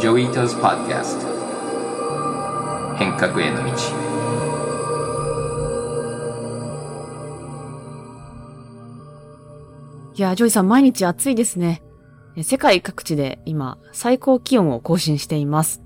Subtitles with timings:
[0.00, 1.26] Joi Ito's Podcast
[2.96, 3.70] 変革への道
[10.14, 11.82] いや、ジョイさん、毎日暑いですね。
[12.42, 15.82] 世界各地で今、最高気温を更新しています。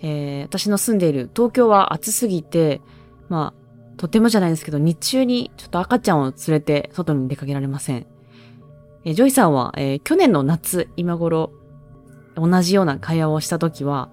[0.00, 2.80] えー、私の住んでいる東京は暑すぎて、
[3.28, 8.06] まあ、とてもじゃないですけど、日中にちょっと赤ちゃんを連れて外に出かけられません。
[9.04, 11.52] え、ジョイさんは、えー、去年の夏、今頃、
[12.36, 14.08] 同じような会話をした時は、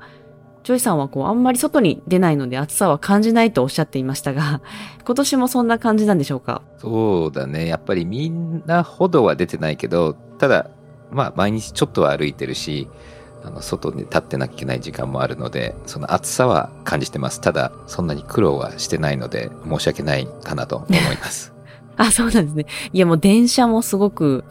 [0.64, 4.62] ジョイさんはこう、あんまり外に出ないので暑さは感じないとおっしゃっていましたが、
[5.06, 6.62] 今年もそんな感じなんでしょうか？
[6.78, 7.68] そうだね。
[7.68, 10.70] やっぱりみんなほどは出てないけど、ただ、
[11.12, 12.88] まあ毎日ちょっとは歩いてるし、
[13.44, 17.40] あの外に立ってなきゃいけない時間もあるので、その暑さは感じてます。
[17.40, 21.54] ただ、そんなに苦労はしてないので、申し訳ないかなと思います。
[21.96, 22.66] あ、そうなんですね。
[22.92, 24.44] いやもう電車もすごく、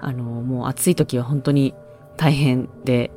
[0.00, 1.74] あの、もう暑い時は本当に
[2.16, 3.10] 大変で、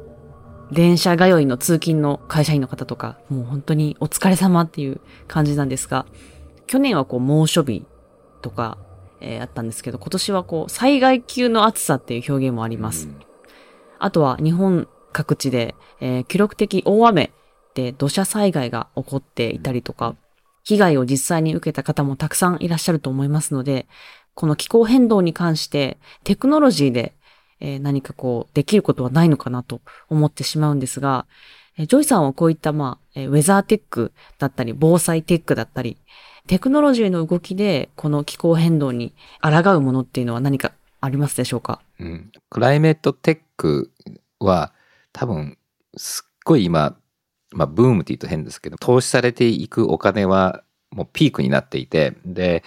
[0.71, 6.05] 電車通いの通勤の会社員の方とか、もう本当にお疲れ様っていう感じなんですが、
[6.67, 7.85] 去年はこう猛暑日
[8.41, 8.77] とか、
[9.21, 13.07] えー、あったんですけど、今年はこう災害級の暑さっていう表現もあります。
[13.07, 13.19] うん、
[13.99, 17.31] あとは日本各地で、えー、記録的大雨
[17.75, 20.15] で土砂災害が起こっていたりとか、
[20.63, 23.87] 被害を実際に受けた方もたくさんいらっしゃると思いますので、
[24.33, 27.13] この気候変動に関してテクノロジーで
[27.59, 31.25] えー、何かこう、できることはないのかなと思ってしまうんですが、
[31.77, 35.97] えー、ジョイさんはこういった、まあ、えー、ウェザーテックだったり、防災テックだったり、
[36.47, 41.81] テクノロジーの動きで、この気候変動に抗うものっていうのは何かありますでしょうか？
[41.99, 42.31] うん。
[42.49, 43.91] クライメットテック
[44.39, 44.71] は、
[45.11, 45.57] 多分、
[45.97, 46.95] すっごい今、
[47.51, 52.63] まあ、ブームって言うと変ですけど、投資されていくお金は、もうピークになっていて、で、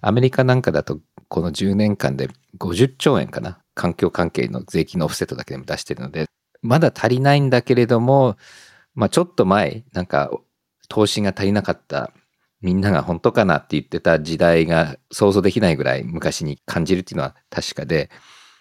[0.00, 6.26] アメリカなんかだと、この10年間で50兆円かな環境関係の税金のオフセットだけでも出してるので、
[6.60, 8.36] まだ足りないんだけれども、
[8.94, 10.30] まあちょっと前、なんか
[10.90, 12.12] 投資が足りなかった
[12.60, 18.10] みんなが本当かなって言ってた時代が想像できないぐらい昔に感じるっていうのは確かで、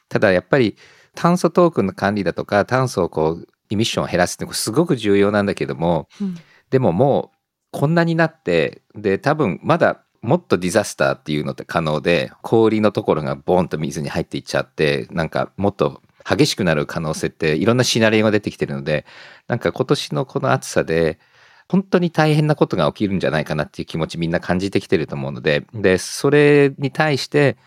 [0.08, 0.78] ただやっぱり
[1.16, 6.38] 炭素トークンの管理だとか炭素をこうエミッションを減らすってすごく重要なんだけども、うん、
[6.70, 19.06] でももうこんなになってで多分まだもっとディザスターっていうのって可能で、氷のところがボーンと水に入っていっちゃって、なんかもっと激しくなる可能性っていろんなシナリオが出てきてるので、
[19.48, 21.20] なんか今年のこの暑さで、
[21.68, 27.58] 本当に大変なことが起きるんじゃないかなっていう気持ちみんな感じてきてると思うので、で、それに対して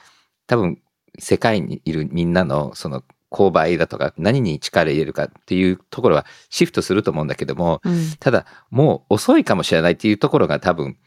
[0.46, 0.78] 多分
[1.18, 10.98] 世界にいるみんなのその購買だとか何に力入れるかっていうところはシフトすると思うんだけども、うん、ただもう遅いかもしれないっていうところが多分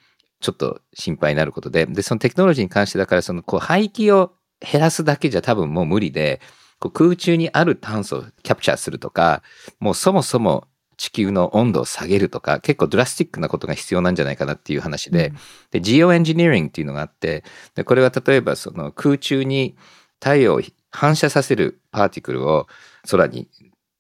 [0.41, 6.41] ちょっと心配になることで、で、そのテクノロジーに関してだから、その、こう、排気を減らすだけじゃ多分もう無理で、
[6.79, 9.44] こう空中にある炭素をキャプチャーするとか、
[9.79, 15.38] もうそもそも地球の温度を下げるとか、結構ドラスティックなことが必要なんじゃないかなっていう話で、うん、
[15.72, 17.44] で、ジオエンジニアリングっていうのがあって、
[17.75, 19.75] で、これは例えばその空中に
[20.19, 22.68] 太陽を反射させるパーティクルを
[23.09, 23.50] 空に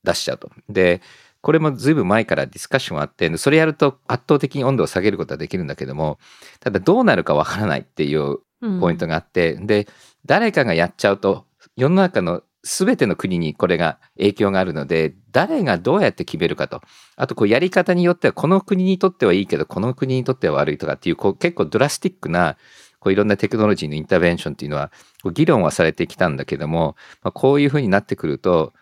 [0.03, 0.49] 出しちゃうと。
[0.69, 1.01] で、
[1.45, 6.17] これもずいぶん前からディスカッションあって、それやると圧倒的に温度を下げることはできるんだけども、
[6.59, 8.39] ただどうなるかわからないっていう
[8.81, 9.87] ポイントがあって、うん、で、
[10.25, 11.45] 誰かがやっちゃうと、
[11.75, 16.81] 世の中の全ての国にこれが影響があるので、誰がどうやって決めるかと。
[17.15, 22.57] あと、こうやり方によっては、この国にとってはいいけど、この国にとっては悪いとかっていう、こう結構ドラスティックな、
[22.99, 24.91] こういろんなテクノロジーのインターベンションっていうのは、
[25.21, 28.73] こう議論はされてきたんだけども、まあ、こういうふうになってくると、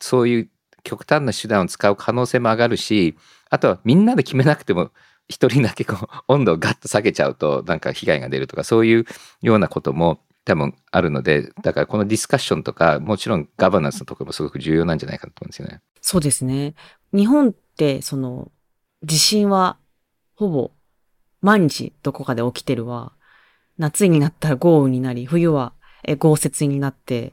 [0.00, 0.48] そういう
[0.84, 3.16] 極端な手段を使う可能性も上がるし、
[3.50, 4.92] あとはみんなで決めなくても、
[5.28, 9.06] 一人だけこう温度をガッと下げちゃうとなんか被害が出るとかそういう
[9.40, 15.80] ようなことも多分あるのでだからこのディスカッションとかもちろんガバナンスのところもすごく重要なんじゃないかなと思うんですよね。
[16.02, 16.74] そうですね。
[17.12, 18.50] 日本ってその
[19.02, 19.78] 地震は
[20.34, 20.70] ほぼ
[21.40, 23.12] 毎日どこかで起きてるわ。
[23.78, 25.72] 夏になったら豪雨になり冬は
[26.18, 27.32] 豪雪になって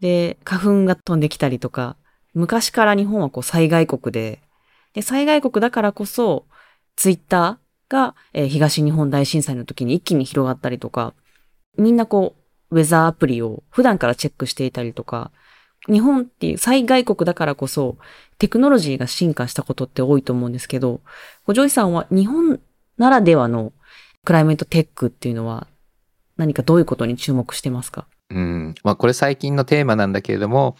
[0.00, 1.96] で花粉が飛んできたりとか
[2.36, 4.40] 昔から日本はこう災害国で、
[4.92, 6.44] で、災害国だからこそ、
[6.94, 11.14] ツイッターが、えー、東日本大震災の時に一気に広がったりとか、
[11.78, 12.36] みんなこ
[12.70, 15.30] う、ウェザーアプリを普段からチェックしていたりとか、
[15.86, 17.96] 日本っていう災害国だからこそ、
[18.38, 21.00] テクノロジーが進化したことって多いと思うんですけど、
[21.48, 22.60] ジョイさんは日本
[22.98, 23.72] ならではの
[24.24, 25.68] クライメートテックっていうのは
[26.36, 28.06] 何かどういうことに注目してますか？
[28.30, 28.74] うん。
[28.82, 30.76] まあこれ最近のテーマなんだけれども、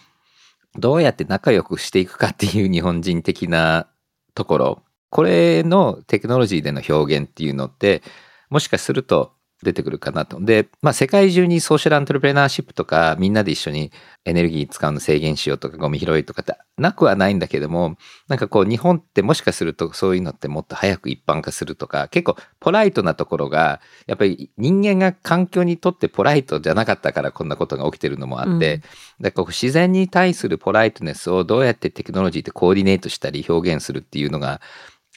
[0.79, 3.89] どうやって仲良くしていくかっていう日本人的な
[4.35, 8.03] ところ、これのテクノロジーでの表現っていうのって、
[8.51, 10.41] もしかすると出てくるかなと。
[10.41, 13.91] で、まあ世界中にソーシャルアントレプレナーシップとかみんなで一緒に
[14.25, 17.97] エネルギー使うの制限しようとかゴミ拾いとかってなくはないんだけども、
[18.29, 28.83] なんかこう日本ってもしかするとそういうのってもっと早く一般化するとか、結構ポライトなところが、やっぱり人間が環境にとってポライトじゃなかったからこんなことが起きてるのもあって、うん
[29.21, 34.61] だからこう自然に対するポライトネスをどうやってテクノロジーでコーディネートしたり表現するっていうのが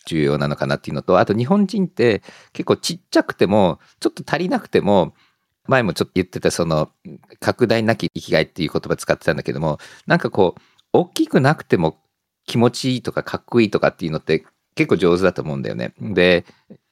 [0.10, 5.14] 重要なのかなっていうのと、あと日本人って結構ちっちゃくても、ちょっと足りなくても、
[5.68, 6.90] 前もちょっと言ってたその
[7.40, 9.78] 拡大なき生きがいっていう言葉使ってたんだけども、
[10.08, 10.62] なんかこう、
[10.94, 12.02] 大きくなくても
[12.48, 14.46] 気持ちいいとかかっこいいとかっていうのって
[14.76, 15.94] 結構上手だと思うんだよね。
[16.00, 16.46] で、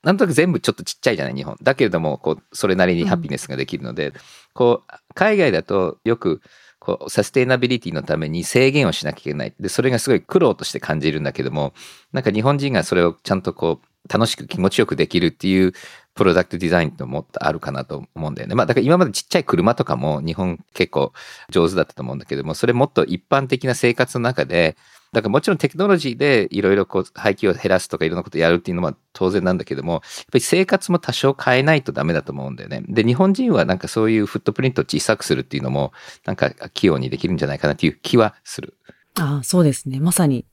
[0.04, 1.58] なんとなく全部ちょっとちっちゃいじゃない日本。
[1.62, 4.14] だけれども、こう、それなりにハピネスができるので、
[4.54, 6.42] こう、海外だとよく、
[6.80, 9.54] こう、サステイナビリティのために制限をしなきゃいけない。
[9.60, 11.74] で、それがすごい苦労として感じるんだけども、
[12.14, 15.74] なんか日本人がそれをちゃんとこう、楽しく気持ちよくできるっていう
[16.16, 18.56] プロダクトデザインともっとあるかなと思うんだよね。
[18.56, 21.14] まあだから今までちっちゃい車とかも日本結構
[21.50, 24.78] 上手だったと思うんだけども、それもっと一般的な生活の中で、
[25.14, 32.84] だからもちろんテクノロジーでいろいろこう廃棄を減らすとかいろんなことやるっていうのは当然なんだけども、やっぱり生活も多少変えないとダメだと思うんだよね。
[32.88, 35.94] で、日本人はなんかそういうフットプリントを小さくするっていうのも、
[36.26, 38.76] なんか器用にできるんじゃないかなっていう気はする。
[39.16, 40.00] ああ、そうですね。
[40.00, 40.46] まさに、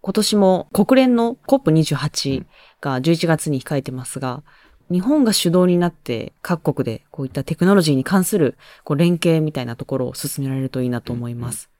[0.00, 2.44] 今年も国連の COP28
[2.82, 4.42] が11月に控えてますが、
[4.90, 11.70] 日本が主導になって各国でこういったテクノロジーに関するこう連携みたいなところを進められるといいなと思います。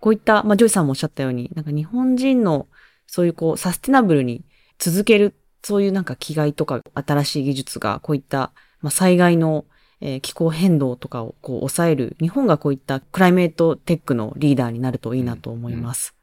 [0.00, 2.66] こういった、まあ、ジョイさんもおっしゃったように、なんか日本人の
[3.06, 4.44] そういうこうサステナブルに
[4.78, 9.64] 続ける、そういうなんか気概とか新しい技術がこういった、まあ、災害の
[10.00, 16.14] えー気候変動とかをこう抑える、日本がこういったクライメートテックのリーダーになるといいなと思います。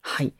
[0.00, 0.32] はい。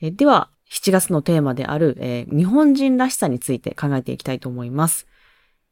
[0.00, 5.06] えーでは、7月のテーマである、えー日本人らしさについて考えていきたいと思います。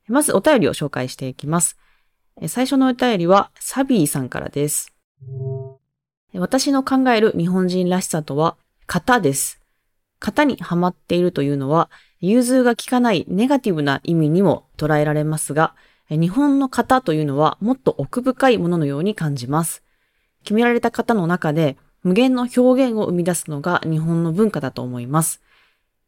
[0.09, 1.79] まずお便りを紹介していきます。
[2.41, 4.93] え最初のお便りは、サビーさんからです。
[6.35, 8.57] 私の考える日本人らしさとは、
[8.87, 9.61] 型です。
[10.21, 11.91] 型にはまっているというのは、
[12.21, 15.75] 融通が効かないネガティブな意味にも捉えられますが、
[16.11, 19.83] 日本の型というのはもっと奥深いもののように感じます。
[20.43, 25.41] 決められた型の中で無限の表現を生み出すのが日本の文化だと思います。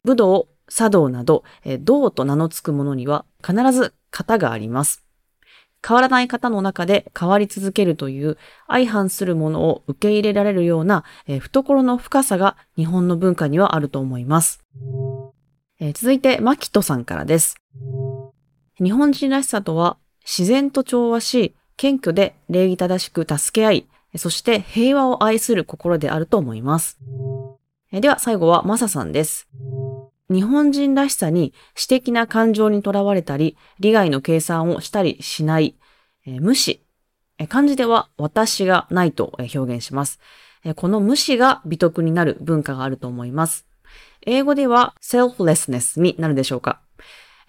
[0.05, 1.45] 武道、茶道など、
[1.81, 5.05] 道と名の付くものには必ず型があります。
[5.87, 8.39] 変わらない型の中で変わり続けるという
[8.69, 14.65] 相反するものを受け入れられるような、えー懐の深さが日本の文化にはあると思います。
[15.81, 17.57] えー続いて、マキトさんからです。
[18.83, 23.87] 日本人らしさとは、自然と調和し、謙虚で礼儀正しく助け合い、
[24.17, 26.99] そして平和を愛する心であると思います。
[27.91, 29.49] えでは最後はマサさんです。
[30.31, 35.77] 日本人らしさに私的な感情にとらわれたり、利害の計算をしたりしない、
[36.27, 36.85] えー無視。
[37.49, 40.21] 漢字では私がないと表現します。
[40.77, 43.67] この無視が美徳になる文化があると思います。
[44.25, 46.81] 英語では selflessness になるでしょうか。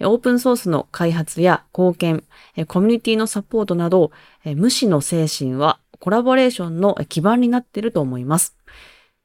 [0.02, 2.24] オープンソースの開発や貢献、
[2.68, 4.12] コミュニティのサポートなど、
[4.56, 8.58] 無私の精神はコラボレーションの基盤になっていると思います。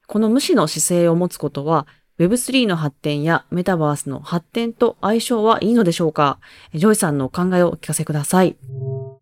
[0.06, 1.86] この無私の姿勢を持つことは、
[2.18, 6.38] Web3 の発展やメタバースの発展と相性はいいのでしょうか？
[6.72, 8.56] えージョイさんのお考えをお聞かせください。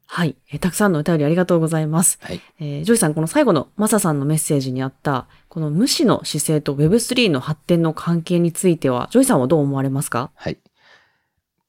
[0.06, 0.36] はい。
[0.50, 2.18] えーたくさんのお便りありがとうございます。
[2.22, 2.40] はい。
[2.58, 10.30] えージョイさん、この最後のマサさんのメッセージにあった、この無私の姿勢と Web3 の発展の関係については、ジョイさんはどう思われますか？
[10.34, 10.58] はい。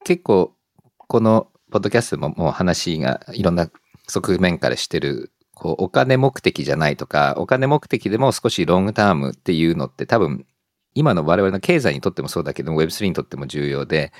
[0.05, 0.53] 結構、
[0.97, 3.69] このポッドキャストももう話がいろんな
[4.07, 10.45] 側面からしてる、こう、お金目的じゃないとか、お金目的でも少しロングタームっていうのって多分、
[10.97, 14.11] 今の我々の経済にとってもそうだけども、Web3 にとっても重要で、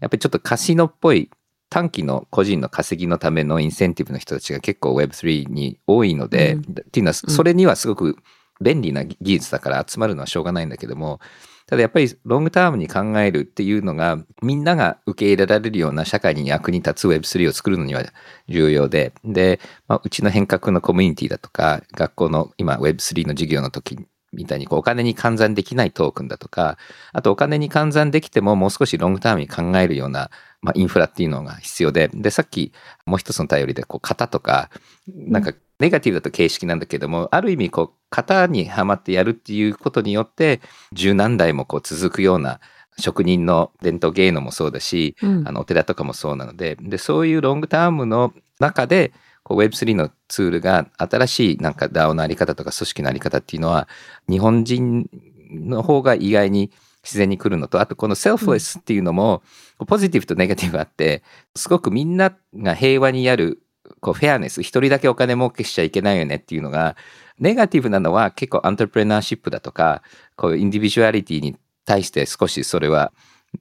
[0.00, 1.30] やっぱりちょっとカジノっぽい
[1.68, 6.60] 短期の個人の稼ぎのためのインセンティブの人たちが結構 Web3 に多いので、うん。
[6.60, 8.16] っていうのは、うんそれにはすごく
[8.60, 11.20] 便利な技術だから集まるのはしょうがないんだけども、
[11.66, 18.04] ただやっぱりロングタームに考えるっていうのがみんなが受け入れられるような社会に役に立つ Web3 を作るのには
[18.48, 23.98] 重要で、で、まあ、うちの変革のコミュニティだとか、学校の今 Web3 の授業の時
[24.32, 26.78] みたいにこうお金に換算できないトークンだとか、
[27.12, 30.30] あとお金に換算できてももう少しロングタームに考えるような、
[30.62, 32.72] まあ、インフラっていうのが必要で、で、さっき
[33.04, 34.70] もう一つの頼りでこう型とか、
[35.08, 40.60] なんかネガティブだと形式なんだけども、ある意味こう型にはまってやるっていうことによって
[40.92, 42.60] 十何代もこう続くような
[42.98, 45.48] 職人の伝統芸能もそうだし、うん。
[45.48, 49.12] あのお寺とかもそうなのででそういうロングタームの中で
[49.42, 53.88] こう Web3 のツールが新しいなんか DAO のあり方とか組織のあり方っていうのは
[54.28, 55.08] 日本人
[55.50, 56.70] の方が意外に
[57.02, 59.42] 自然に来るのと、あとこのセルフレスっていうのも、
[59.86, 61.22] ポジティブとネガティブあって、
[61.56, 63.62] すごくみんなが平和にやる、
[64.00, 66.96] こうフェアネス、一人だけお金儲けしちゃいけないよねっていうのが、
[67.38, 70.02] ネガティブなのは結構アントレプレナーシップだとか、
[70.36, 73.12] こうインディビジュアリティに対して少しそれは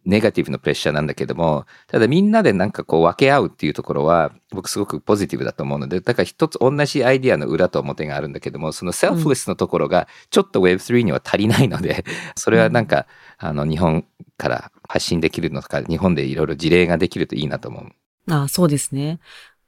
[0.05, 12.05] ネガティブのプレッシャーなんだけども、ただみんなでなんかこう分け合うっていうところは、僕すごくポジティブだと思うので、だから一つ同じアイディアの裏と表があるんだけども、そのセルフレスのところがちょっと Web3 には足りないので、
[12.35, 13.05] それはなんか、
[13.37, 14.05] あの日本
[14.37, 18.31] から発信できるのとか、日本でいろいろ事例ができるといいなと思う。
[18.31, 19.19] ああそうですね。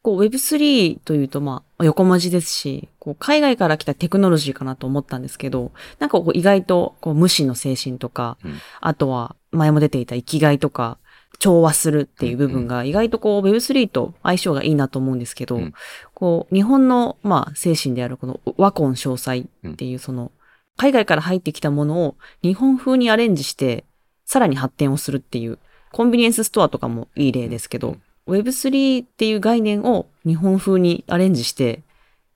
[0.03, 10.97] こう Web3 というとまあ横文字ですし、こう海外から来たテクノロジーかなと思ったんですけど、なんかこう意外とこう無視の精神とか、うん、あとは前も出ていた生きがいとか、
[11.39, 15.73] 調和するっていう部分が意外とこう Web3 と相性がいいなと思うんですけど、うん、
[16.13, 20.31] こう日本のまあ精神であるこの和魂詳細っていうその
[20.77, 23.83] 海外から入ってきたものを日本風にアレンジして
[24.25, 25.57] さらに発展をするっていう
[25.91, 31.83] コンビニエンスストアとかもいい例ですけど、Web3 っていう概念を日本風にアレンジして、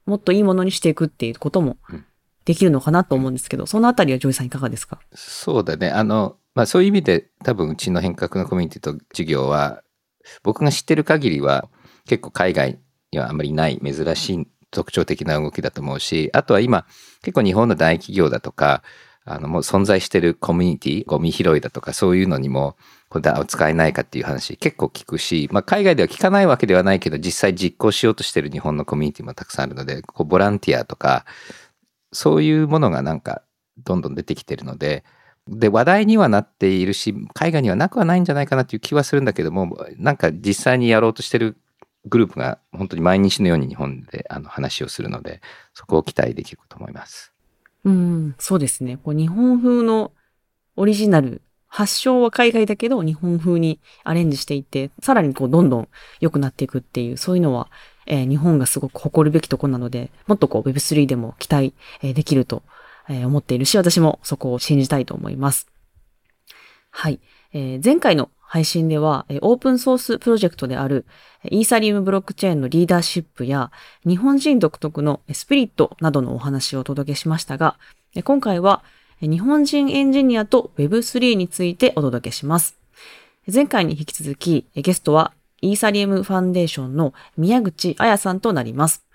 [0.06, 1.78] もっといいものにしていくっていうことも
[2.46, 5.00] できるのかなと思うんですけど、そのあたりはジョイさんいかがですか？
[5.14, 5.90] そうだね。
[5.90, 9.84] あの、まあそういう意味で多分うちの変革のコミュニティと授業は、
[10.42, 11.70] 僕が知ってる限りは
[12.08, 12.80] 結構海外
[13.12, 16.88] にはあまりない珍しい特徴的な動きだと思うし、あとは今
[17.22, 18.82] 結構日本の大企業だとか、
[19.24, 22.76] あのもう存在してるコミュニティ、ゴミ拾いだとかそういうのにも
[23.10, 31.26] これ使えないかっていう話結構聞くし、まあ、海外では聞かないわけではないけど実際実行しようとしてる日本のコミュニティもたくさんあるのでこうボランティアとか
[32.14, 33.44] そういうものがなんか
[33.78, 35.04] どんどん出てきてるので
[35.50, 41.58] で話題にはなっているし海外にはなくはないんじゃないかなっていう気はするんだけどもなんか実際にやろうとしてる
[42.06, 45.42] グループが本当に毎日のように日本であの話をするので
[45.74, 47.34] そこを期待できると思います。
[47.84, 48.98] うん、そうですね。
[48.98, 50.12] こう日本風の
[50.76, 55.90] オリジナル発祥は海外だけど日本風にアレンジしていって、さらにこうどんどん
[56.20, 57.70] 良くなっていくっていう、そういうのは、
[58.06, 62.64] えー、日本がすごく誇るべきところなので、もっとこう Web3 でも期待、えー、できると、
[63.10, 65.68] えー、思っているし、私もそこを信じたいと思います。
[66.90, 67.20] はい。
[67.54, 71.06] えー、前回の配信では、オープンソースプロジェクトである
[71.50, 73.72] イーサリウムブロックチェーンのリーダーシップや
[74.06, 77.78] 日本人独特のスピリットなどのお話をお届けしましたが、
[78.24, 78.84] 今回は
[79.22, 82.78] 日本人エンジニアと Web3 についてお届けします。
[83.52, 89.07] 前回に引き続き、ゲストはイーサリアムファンデーションの宮口彩さんとなります。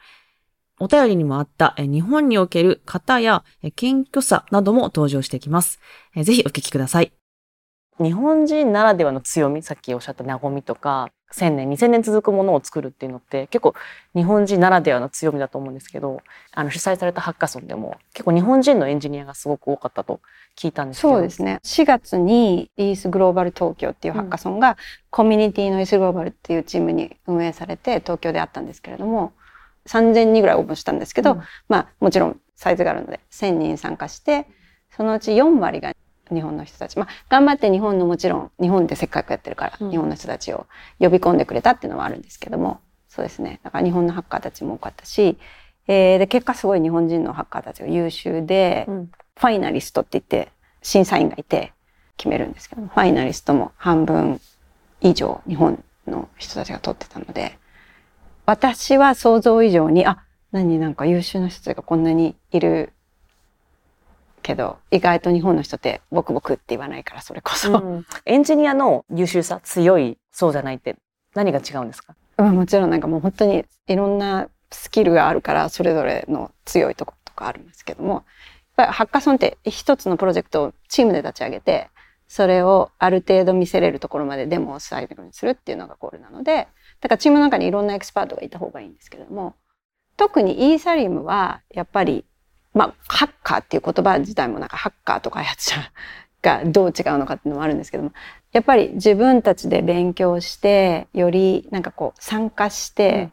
[0.81, 3.45] お便りにもあった日本における型や
[3.77, 5.81] 謙虚さなども登場してきます。
[6.17, 7.13] ぜひお聞きください。
[8.01, 13.75] 日本人ならではの強み、さっきおっしゃった和みとか、1000年、2000年続くものを作るっていうのって結構
[14.15, 16.21] 日本人ならではの強みだと思うんですけど、
[16.53, 20.21] あの主催されたハッカソンでも結構日本人のエンジニアがすごく多かったと
[20.59, 21.15] 聞いたんですけど。
[21.15, 21.61] そうですね。
[21.65, 24.77] 4月にイースグローバル東京っていうハッカソンが、
[25.11, 29.33] コミュニティのイースグローバルっていうチームに運営されて東京であったんですけれども、
[29.87, 34.47] 3000人ぐらい応募したんですけど、うん、まあもちろんサイズがあるので1000人参加して、
[34.97, 35.95] そのうち4割が
[36.31, 40.67] 日本の人たち、まあ、頑張って日本のもちろん日本でせっかくやってるから、日本の人たちを
[40.99, 43.61] 呼び込んでくれたっていうのはあるんですけどもそうですね。
[43.63, 45.37] だから日本のハッカーたちも多かったし、
[45.87, 51.73] えー、で結果すごい日本人のハッカーたちが優秀で、うん、ファイナリストって言って審査員がいて
[52.17, 54.41] 決めるんですけどファイナリストも半分
[55.01, 57.59] 以上日本の人たちが取ってたので
[58.47, 62.93] 私は想像以上にあ何なんか優秀な人たちがこんなにいる
[64.43, 70.97] けど意外と日本の人ってボクボクって言わないからそれこそ、うん、エンジニアの優秀さ強いそうじゃないって
[71.35, 78.23] 何が違うんですか、うん、もちろんなんかもう本当にいろんなスキルがあるからそれぞれの強いところとかあるんですけどもやっ
[78.77, 81.89] ぱりハッカソンって一つのプロジェクトをチームで立ち上げて
[82.27, 86.67] それをある程度見せれるところまでデモを最後にするっていうのがゴールなので
[87.03, 89.55] だからチームの中にいろんなエキスパートがいた方がいいんですけれども
[90.17, 92.25] 特にイーサリムはやっぱり
[92.75, 95.77] まあ、ハッカーっていう言葉自体もなんかハッカーと開発者
[96.43, 98.13] がどう違うのかっていうのもあるんですけども、
[98.53, 103.33] やっぱり自分たちで勉強して、よりなんかこう参加して、うん、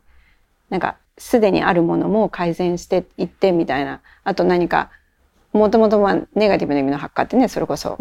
[0.71, 4.91] なんかすでにあるものも改善していってみたいな、あと何か、
[5.53, 7.97] もともとまあネガティブな意味のハッカーってね、それこそ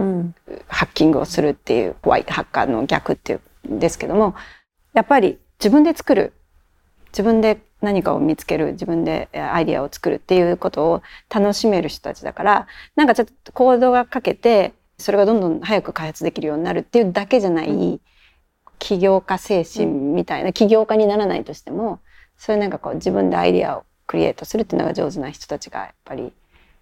[0.67, 3.37] ハッキングをするっていうホワイトハッカーの逆ってい
[3.69, 4.35] うんですけども、
[4.93, 6.33] やっぱり自分で作る、
[7.09, 8.73] 自分で何かを見つける。
[8.73, 18.01] 自分でアイディアを作るっていうことを楽しめる人たちだからなんかちょっとコードがかけてそれがどんどん早く開発できるようになるっていうだけじゃない
[18.79, 22.01] 起業家精神みたいな起業家にならないとしても
[22.37, 26.33] そういうなんかこう自分でアイディアをクリエイトするっていうのが上手な人たちがやっぱり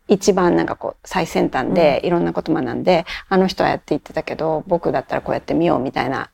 [0.08, 6.30] 一番なんかこう最先端でいろんなこと学んで、あの人はやって言ってたけど僕だったらこうやってみようみたいな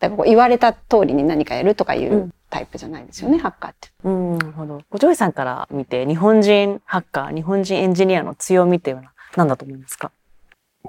[0.00, 3.90] だからこう言われた通りに何かやるとかいううんタイプじゃないですよね、ハッカーって。
[4.02, 4.82] うん、なるほど。
[4.98, 10.10] ジョイさんから見て、日本人ハッカー、日本人エンジニアの強みっていうのは何だと思いますか？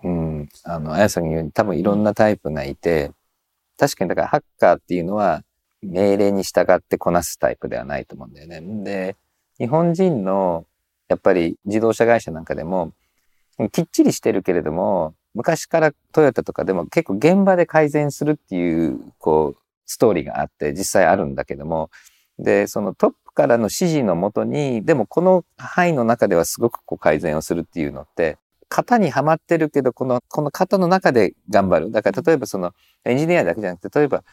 [0.04, 3.12] うん、あの、あやさんが言うように多分いろんなタイプがいて、
[3.78, 5.44] 確かにだからハッカーっていうのは
[5.84, 8.62] 命令に従ってこなすタイプではないと思うんだよね。
[8.84, 9.16] で、
[9.60, 10.66] 日本人の
[11.10, 12.92] やっぱり自動車会社なんかでも、
[13.72, 21.90] きっちりしてるけれども、昔からトヨタとかでも結構現場で改善するっていう、こう、ストーリーがあって実際あるんだけども、
[22.40, 28.38] で、そのトップからの指示のもとに、でもこの範囲の中ではすごくこう改善をするっていうのって、
[28.70, 31.92] 型にはまってるけど、この、この型の中で頑張る。
[31.92, 32.74] だから例えばその
[33.04, 34.24] エンジニアだけじゃなくて、例えば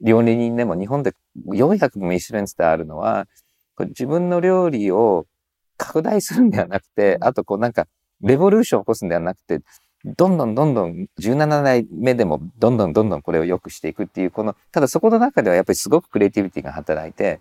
[0.00, 1.14] 料理人でも日本で
[1.46, 3.26] 400もミシュレンスターあるのは、
[3.76, 5.26] これ自分の料理を
[5.76, 7.86] 拡大するんではなくて、あとこうなんか
[8.22, 9.60] レボリューションを起こすんではなくて、
[10.04, 17.40] どんどんどんどん17代目でもどんどんどんどんこれを良くしていくっていう、この、ただそこの中ではやっぱりすごくクリエイティビティが働いて、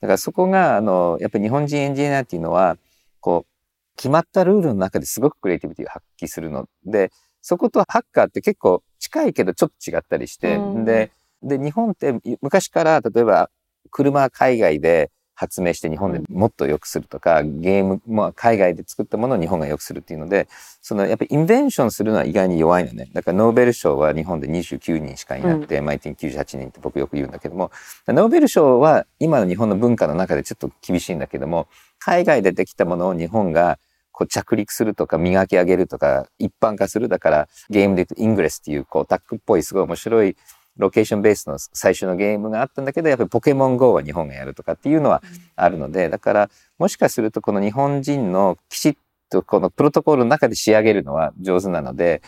[0.00, 2.76] だからそこが、あの、やっぱり日本人エンジニアっていうのは、
[3.20, 3.50] こう、
[3.96, 7.12] 決まったルールの中ですごくクリエイティビティを発揮するので、
[7.42, 11.10] そことハッカーって結構近いけどちょっと違ったりして、うんで、
[11.42, 13.50] で、日本って昔から例えば
[13.90, 15.10] 車海外で
[15.40, 20.48] 発明して日本でもっと良くするとか、ゲームも海外で作ったものを日本が良くするっていうので、
[20.82, 23.08] そのやっぱりインベンションするのは意外に弱いのね。
[23.14, 27.70] だからノーベル賞は日本で29人しかいなくて、MIT98 人って僕よく言うんだけども、
[28.06, 31.68] ノーベル賞は今の日本の文化の中でちょっと厳しいんだけども、
[31.98, 33.78] 海外でできたものを日本が
[34.12, 37.08] こう着陸するとか磨き上げるとか一般化する。
[37.08, 40.36] だからゲームで言うとイングレスっていうこうタックっぽいすごい面白い
[40.80, 45.22] ロケーションベースの最初のゲームがあったんだけど、やっぱりポケモン GO は日本がやるとかっていうのは
[45.56, 48.96] あるので、だからもしかするとこの日本人のきちっ
[49.30, 52.22] とこのプロトコルの中で仕上げるのは上手なので、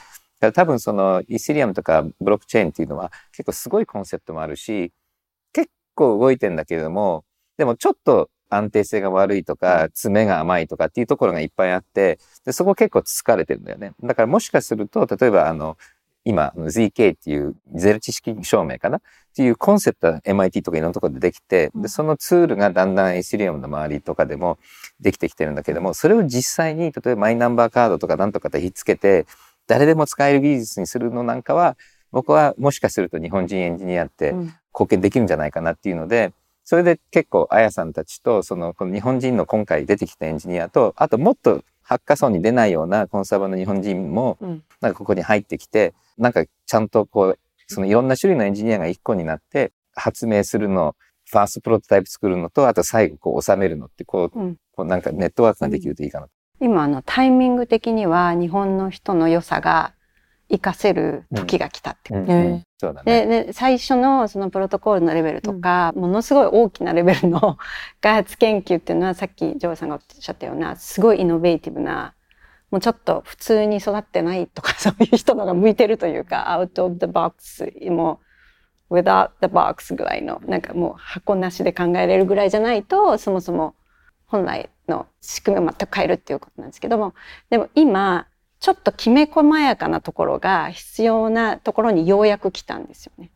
[0.55, 4.93] 多分そのイーセリアムとかブロックチェーンっていうのは結構すごいコンセプトもあるし、
[5.53, 7.25] 結構動いてんだけれども、
[7.59, 13.93] でもちょっと安定性が悪いとか、爪が甘いとかっていうところがいっぱいあって、でそこ結構疲れてるんだよね。
[14.03, 15.77] だからもしかすると、例えばあの、
[16.25, 18.99] 今、ZK っていうゼロ知識証明かな？
[18.99, 19.01] っ
[19.35, 24.59] ていうコンセプトは MIT とかいろんなところでできて、で、そのツールがだんだんエシリアムの周りとかでも
[25.01, 29.27] できてきてるんだけども、それを実際に、例えばマイナンバーカードとかなんとかでひっつけて、
[29.67, 31.77] 誰でも使える技術にするのなんかは、
[32.11, 34.55] 僕はもしかすると日本人エンジニアってうん。
[34.75, 36.33] 貢献できるんじゃないかなっていうので、
[36.65, 44.63] それで結構、あやさんたちと、その、この日本人の今回出てきたエンジニアと、あともっとハッカソンに出ないようなコンサバの日本人も、うん。
[44.81, 50.97] なんかここに入ってきて、なんかちゃんとこう、そのいろんな種類のエンジニアが一個になって、発明するの、
[51.31, 54.57] ファーストプロトタイプ作るのと、あと最後こう収めるのって、こう、うん。
[54.75, 56.29] こうなんかネットワークができるといいかな。
[56.61, 59.93] 今あのタイミング的には日本の人の良さが
[60.53, 62.13] 活かせる時が来たって。
[63.05, 67.57] でで最初のそのプロトコールのレベルとか、ものすごい大きなレベルの
[68.03, 72.15] 開発研究っていうのはさっきジョーさんがおっしゃったようなすごいイノベーティブな
[72.71, 78.21] もうちょっと普通に育ってないとか そういう人のが向いてるというかアウト・オブ・ザ・ボックスも
[78.91, 83.75] う without the box ぐらいのなんかもう箱なしで考えれるぐらいじゃないとそもそも
[84.27, 87.15] 本来の仕組みを全く変えるっていうことなんですけども
[87.49, 88.27] でも今
[88.63, 93.31] ちょっときめ細やかなところが必要なところにようやく来たんですよね。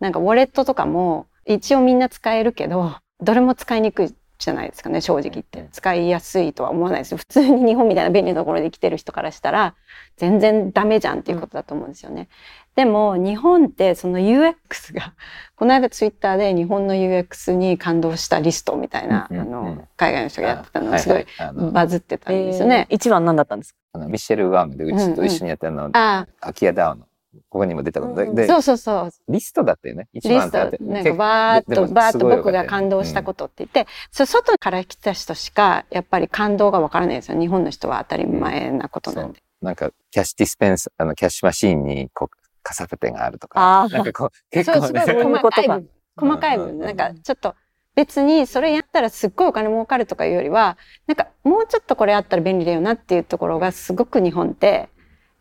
[0.00, 5.68] なんかウォレットとかも一応みんな使えるけどどれも使いにくいじゃないですかね正直言って。
[5.72, 7.18] 使いやすいとは思わないですよ。
[7.18, 9.74] 普通に日本みたいな便利なところで生きてる人からしたら
[10.16, 12.28] 全然ダメじゃんっていうことだと思うんですよね。
[12.74, 15.14] でも日本ってその UX が
[15.56, 19.54] この間ツイッターで日本の UX に感動したリストみたいな、うんうんうん。
[19.54, 21.26] あの海外の人がやってたのがすごい
[21.72, 22.86] バズってたんですよね。
[22.90, 23.78] えー一番何だったんですか？
[23.94, 27.06] あのミシェル・ワングでうちと一緒にやったの、あ空き家ダウンの、
[27.48, 28.14] ここにも出たこと。
[28.14, 28.34] で、うん。
[28.34, 29.10] でそうそうそう。
[29.32, 30.08] リストだったよね。
[30.12, 37.40] 一リストなんかバーッとバーッと僕が感動したことって言って、それ外から来た人しかやっぱり感動がわからないですよ。
[37.40, 39.42] 日本の人は当たり前なことなんで。
[39.62, 43.82] なんか、キャッシュディスペンス、あの、キャッシュマシーンに、こう、カサペテがあるとか。
[43.84, 45.12] あなんかこう、結そうすごい構ね。
[45.12, 45.14] そう。
[45.16, 45.90] いう細ことかかい部分。
[46.16, 46.74] 細かい部分。
[46.74, 46.96] うんうんうん。
[46.96, 47.54] なんかちょっと
[47.96, 54.90] 別にそれやったらすっごいお金儲かるとかいうよりはなんかもうちょっとこれあったら便利だよなっていうところがすごく日本って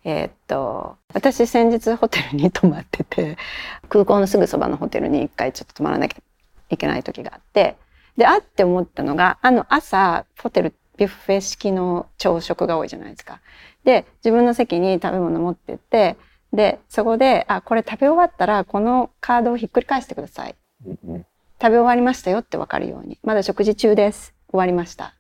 [0.05, 3.37] えーっと私先日ホテルに泊まってて
[3.89, 6.17] 空港のすぐそばのホテルに一回ちょっと泊まらなきゃ
[6.69, 7.75] いけない時があって
[8.15, 13.41] であって思ったのがあの朝ホテルビュッフェ式の朝食が多いじゃないですか。
[13.83, 16.15] で自分の席に食べ物持ってって
[16.53, 21.25] でそこで「あこれ食べ終わったらこのカードをひっくり返してください」うんうん。
[21.61, 23.17] 食べ終わりましたよって分かるように。
[23.23, 24.33] まだ食事中です。
[24.49, 25.15] 終わりました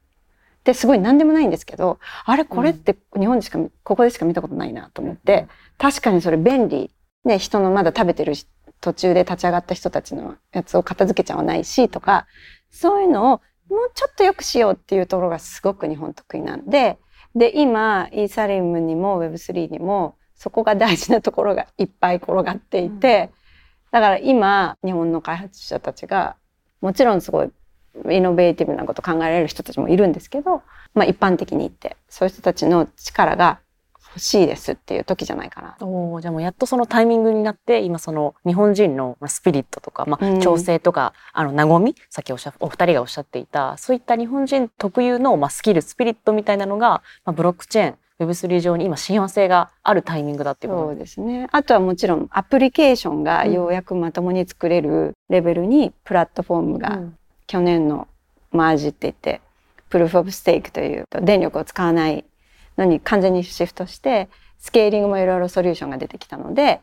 [0.65, 5.47] ってすごい何でもないんですけど、あれこれって日本でしか、ここでしか見たことないなと思って、
[5.77, 6.91] 確かにそれ便利。
[7.23, 8.33] ね、人のまだ食べてる
[8.81, 12.25] 途中で立ち上がった人たちのやつを片付けちゃわないしとか、
[12.71, 16.97] そういうのをもうちょっと良くしようっていうところがすごく日本得意なんで、
[17.35, 23.31] で、今、イーサリムにも Web3 にも、そこが大事なところがいっぱい転がっていて、
[23.91, 26.37] だから今、日本の開発者たちが、
[26.81, 27.51] もちろんすごい
[28.09, 30.61] イノベーティブなこと考えられる人たちもいるんですけど、
[30.93, 33.59] まあ一般的に言って、そういう人たちの力が
[34.15, 35.75] 欲しいですっていう時じゃないかな。
[35.81, 51.47] おーじゃあもうやっとそのタイミングになって今その日本人のまあスピリットとか、まあ、うん調整とか、あの和みさっきおっしゃお二人がおっしゃっていたそういった日本人特有のまあスキルスピリットみたいなのが、まあ、ブロックチェーン Web3 上に今親和性があるタイミングだっていうことですね。
[51.51, 58.07] あとはもちろんアプリケーションがようやくまともに作れるレベルにプラットフォームがうん去年の
[58.51, 59.41] マージって言って、
[59.89, 62.25] プルーフオブステークという電力を使わない
[62.77, 64.29] のに完全にシフトして、
[64.59, 66.81] スケーリングもいろいろソリューションが出てきたので、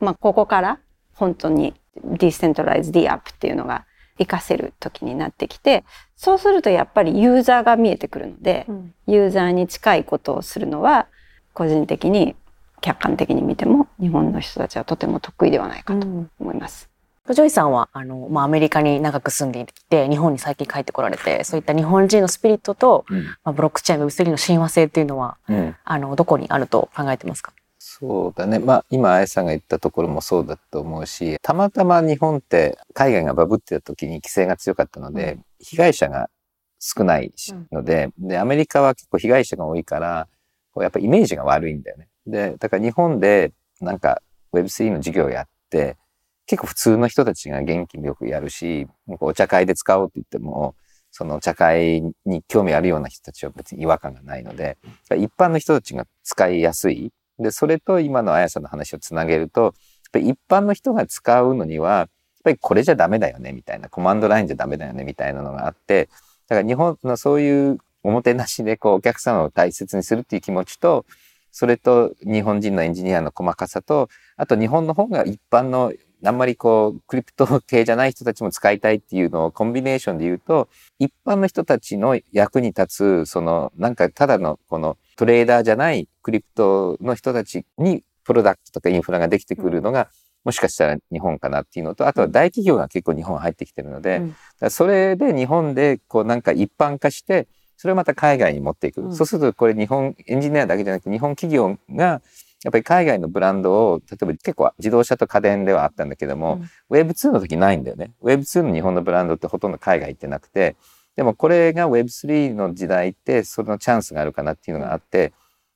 [0.00, 0.78] まあここから
[1.14, 3.86] 本当にディセントライズ D アップっていうのが
[4.18, 5.84] 活かせる時になってきて、
[6.16, 11.06] そうするとやっぱりユーザーが見えてくるので、うんユーザーに近いことをするのは
[11.54, 12.36] 個人的に
[12.80, 16.91] 客観的に見ても日本の人たちはとても得意ではないかとうん思います。
[17.30, 23.24] ジョイさんはあの、まあ、アメリカに長く住んできて日本に最近帰ってこられてそういった日本人のスピリットと、うん。
[23.24, 25.76] まあ、ブロックチェーン Web3 の親和性っていうのはうん。
[25.84, 27.52] あのどこにあると考えてますか？
[27.78, 28.58] そうだね。
[28.58, 36.30] まあ今、あやさんが言ったところもそうだと思うし、たまたま日本って海外がバブってた時に規制が強かったので、被害者が
[36.78, 40.28] 少ないしので、で、アメリカは結構被害者が多いから、
[40.76, 42.08] やっぱイメージが悪いんだよね。
[42.26, 45.96] で、だから日本でなんか Web3 の授業をやって、
[46.46, 48.86] 結構普通の人たちが元気によくやるし、
[49.20, 50.74] お茶会で使おうって言っても、
[51.10, 54.78] そのお茶会に興味あるような人たちは別に違和感がないので、
[55.10, 57.12] 一般の人たちが使いやすい。
[57.38, 59.74] で、それと今のあやさんの話をつなげると、
[60.14, 62.08] 一般の人が使うのには、やっ
[62.44, 66.08] ぱりこれじゃダメだよね、みたいな、コマンドラインじゃダメだよね、みたいなのがあって、
[66.48, 71.06] だから日本のそういうおもてなしでこうお客様を大切にするっていう気持ちと、
[71.50, 75.92] それと日本人のエンジニアの細かさと、あと日本の方が一般の
[76.24, 90.08] あんまりこうクリプト系じゃない人たちも使いたいっていうのをコンビネーションで言うと、一般の人たちの役に立つ、そのなんかただのこのトレーダーじゃないクリプトの人たちにプロダクトとかインフラができてくるのが、
[90.44, 94.22] もしかしたら日本かなっていうのと、あとは大企業が結構日本入ってきてるので、
[94.60, 94.70] うん。
[94.70, 99.02] それで日本でこうなんか一般化して、それをまた海外に持っていく。
[99.02, 99.14] うん。
[99.14, 102.22] そうするとこれ日本エンジニアだけじゃなくて日本企業が
[102.64, 108.12] やっぱり海外のブランドを、例えば結構自動車と家電ではあったんだけども、Web2 の時ないんだよね。
[108.22, 110.76] Web2 の日本のブランドってほとんど海外行ってなくて、
[111.16, 115.32] でもこれが Web3 の時代ってそのチャンスがあるかなっていうのがあって、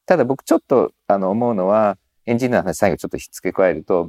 [0.07, 4.09] ただ僕ちょっとあの思うのは、エンジニアの話最後ちょっと付け加えると、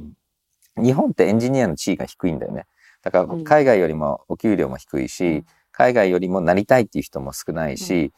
[0.76, 2.66] 日本ってエンジニアの地位が低いんだよね。
[3.02, 8.12] だからうん海外よりもお給料も低いし、海外よりもなりたいっていう人も少ないし、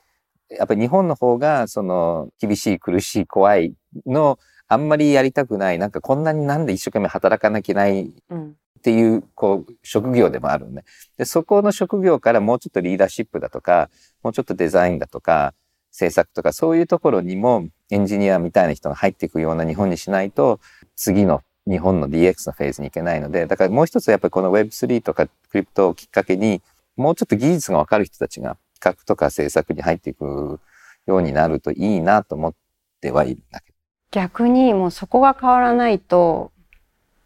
[0.50, 3.74] やっぱり日本の方がその厳しい苦しい怖い
[4.06, 10.84] のあんまりやりたくない、なんかこんなになんで一生懸命働かなきゃいけないうんっていう、こう、職業でもあるのね。
[11.18, 13.90] で、そこの職業からもうちょっとリーダーシップだとか、
[14.22, 15.52] もうちょっとデザインだとか、
[15.90, 20.60] 制作とか、そういうところにもエンジニアみたいな人が入っていくような日本にしないと、
[20.96, 26.62] 次の日本の DX のフェーズに行けないので、だからもう一つやっぱりこの Web3 とかクリプトをきっかけに、
[26.96, 30.60] もうちょっと技術がわかる人たちが企画とか制作に入っていく
[31.06, 32.54] ようになるといいなと思っ
[33.00, 33.76] てはいるんだけど。
[34.10, 36.50] 逆にもうそこが変わらないと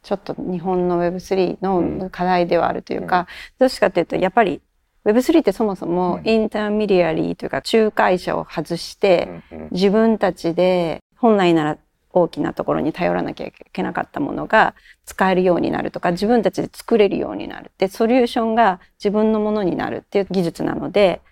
[0.02, 3.26] ちょっと日本の Web3 の課題ではあるというか、
[3.58, 4.60] どうしてかというとやっぱり
[5.06, 6.28] Web3 ってそもそもうん。
[6.28, 9.68] intermediary というか仲介者を外して、うん。
[9.70, 11.78] 自分たちで本来なら
[12.12, 17.72] 大きなところに頼らなきゃいけなかったものが使えるようになるとか自分たちで作れるようになる。
[17.78, 21.22] でソリューションが自分のものになるっていう技術なので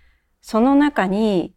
[0.43, 1.55] その中に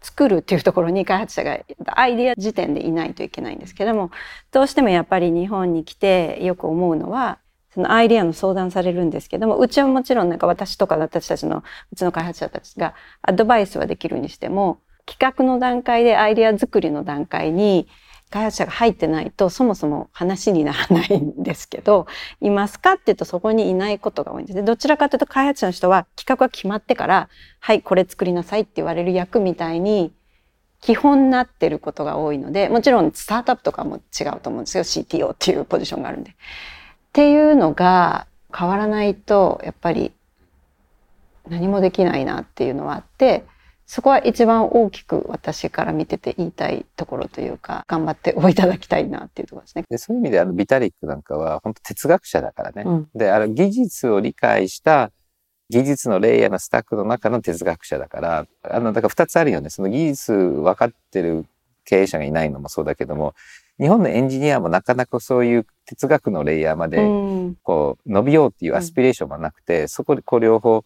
[0.00, 1.58] 作るっていうところに開発者が
[1.96, 4.10] アイデア時点でいないといけないんですけども
[4.52, 7.38] どうしてもやっぱり日本に来てよく思うのは
[7.74, 17.88] そのアイデアの相談されるんですけどもうちはもちろんなんか私とか私たちのうちの開発者たちがアドバイスはできるにしても企画の段階でアイデア作りの段階に
[18.30, 22.06] 開発者が入ってないとそもそも話にならないんですけど
[22.40, 27.28] いますかって言うとそこにいないことが多いんですどちらかというと開発者の人は企画が決まってから
[27.60, 30.12] はいこれ作りなさいって言われる役みたいに
[30.80, 36.30] 基本になってることが多いのでもちろんスタートアップとかも違うと思うんですよ CTO っていうポジションがあるんで。
[36.30, 36.34] っ
[37.12, 40.12] ていうのが変わらないとやっぱり
[41.48, 43.46] 何もできないなっていうのはあって
[43.86, 49.84] そこは一番大きく私から見てて言いたいところというか、頑張っておいただきたいなっていうところですね。
[49.88, 52.82] でそういう意味であのビタリックなんかは本当哲学者だからね。
[52.84, 55.12] うんであの技術を理解した
[55.70, 61.44] 技術のレイヤーのスタックの中の哲学者だからあのだから2つあるよねその技術分かってる
[61.84, 63.34] 経営者がいないのもそうだけども
[63.78, 70.84] 日本のエンジニアもなかなかそういう哲学のレイヤーまでうんこう伸びようっていうアスピレーションもなくて、そこでこう両方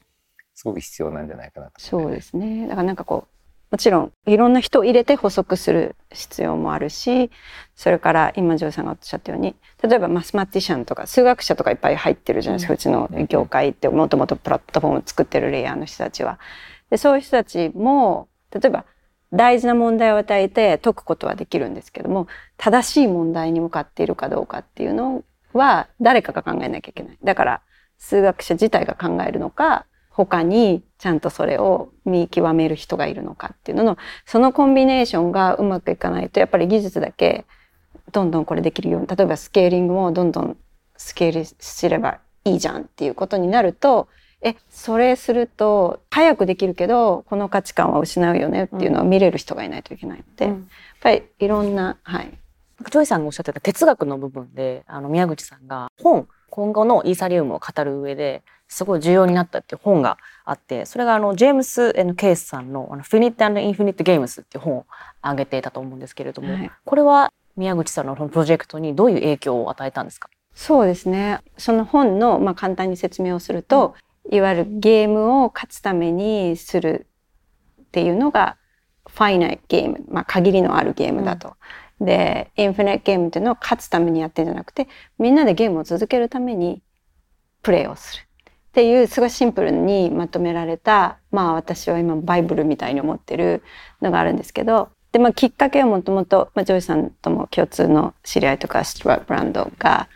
[0.61, 2.69] すごく必要なんじゃないかなと、そうですね。
[2.69, 3.35] だからなんかこう、
[3.71, 7.31] もちろんいろんな人を入れて補足する必要もあるし、
[7.75, 16.39] それから今ジョーさんがおっしゃったように、例えばマスマティシャンとか数学者とかいっぱい入ってるじゃないですか、うちの業界ってもともとプラットフォームを作ってるレイヤーの人たちは。
[16.91, 18.85] で、そういう人たちも、例えば
[19.33, 22.27] 大事な問題を与えて解くことはできるんですけども、
[22.59, 27.19] 正しい問題に向かっているかどうかっていうのは誰かが考えなきゃいけない。
[27.23, 27.63] だから
[27.99, 29.87] 数学者自体が考えるのか、
[30.27, 37.47] 他にちゃんとそれを見極める人がいるのかっていうのの、そのコンビネーションがうまくいかないと、やっぱり技術だけ
[38.13, 40.57] どんどんこれできるように、例えばスケーリングもどんどん
[40.97, 44.09] スケールすればいいじゃんっていうことになると、
[44.43, 50.57] え、それすると早くできるけど、この価値観は失うよねっていうのを見れる人がいないといけないので、やっ
[51.01, 52.31] ぱりいろんな、はい。
[52.91, 64.87] ジョイさんがおっしゃってた哲学の部分で、あの、宮口さんが本、今後のイーサリウムを語る上で、すごい重要になったっていう本があって、それがあの、ジェームス・カースさんの、あの、 Finite and Infinite Games っていう本を
[65.21, 70.31] 挙げていたと思うんですけれども、はいこれは宮口さんのプロジェクトにどういう影響を与えたんですか？
[70.55, 71.41] そうですね。
[71.59, 73.97] その本の、まあ、簡単に説明をすると、
[74.31, 77.07] いわゆるゲームを勝つためにする
[77.83, 78.57] っていうのが、
[79.09, 81.57] finite game、まあ、限りのあるゲームだと。
[82.01, 86.83] で、 infinite game っていうのは勝つためにやってるんじゃなくて、みんなでゲームを続けるために
[87.63, 88.23] プレイをする。
[88.71, 93.63] っていう、すごいシンプルにまとめられた、まあ私は今バイブルみたいに思ってる
[94.01, 100.09] のがあるんですけど、で、まあきっかけはもともと、まあジョイさんとも共通の知り合いとか、スチュワート・ブランドが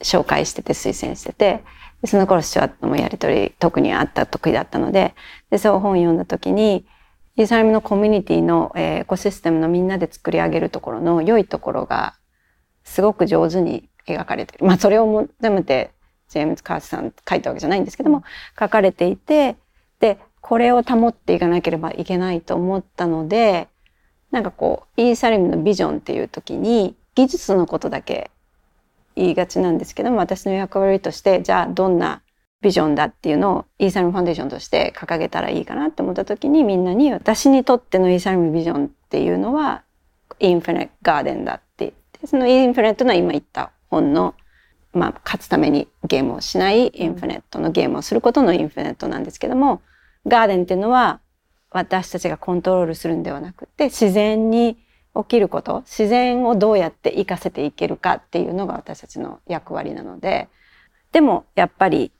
[0.00, 1.64] 紹介してて推薦してて、
[2.02, 5.14] でその頃スチュワートのやりとり特にあった得意だったので、
[5.48, 6.84] で、そう本読んだ時に、
[7.36, 12.14] イーサリムのコミュニティの、えーエコシステムのみんなで作り上げるところの良いところが
[12.84, 14.66] すごく上手に描かれてる。
[14.66, 15.92] まあそれを求めて
[16.32, 18.24] ジェームズ・カースさん書いたわけじゃないんですけども、
[18.58, 19.56] 書かれていて、
[20.00, 23.68] で、これを保っていかなければいけないと思ったので、
[24.30, 28.30] なんかこう、イーサリムのビジョンっていう時に技術のことだけ
[29.14, 32.22] 言いがちなんですけども、私の役割として、じゃあどんな
[32.62, 39.82] ビジョンだっていうのをイーサリムファンデーションとして掲げたらいいかなって思った時にみんなに私にとってのイーサリムビジョンっていうのは
[40.38, 44.34] インフィニットガーデンだって言って、そのインフィニットの今言った本の
[44.92, 49.80] まあ、勝つためにゲームをしないインフィニットのゲームをすることのインフィニットなんですけども、
[50.26, 51.20] ガーデンっていうのは
[51.70, 54.76] 私たちがコントロールするんではなくて、自然に
[55.14, 60.48] 起きること、自然をどうやって活かせていけるかっていうのが私たちの役割なので、
[61.12, 62.12] でもやっぱり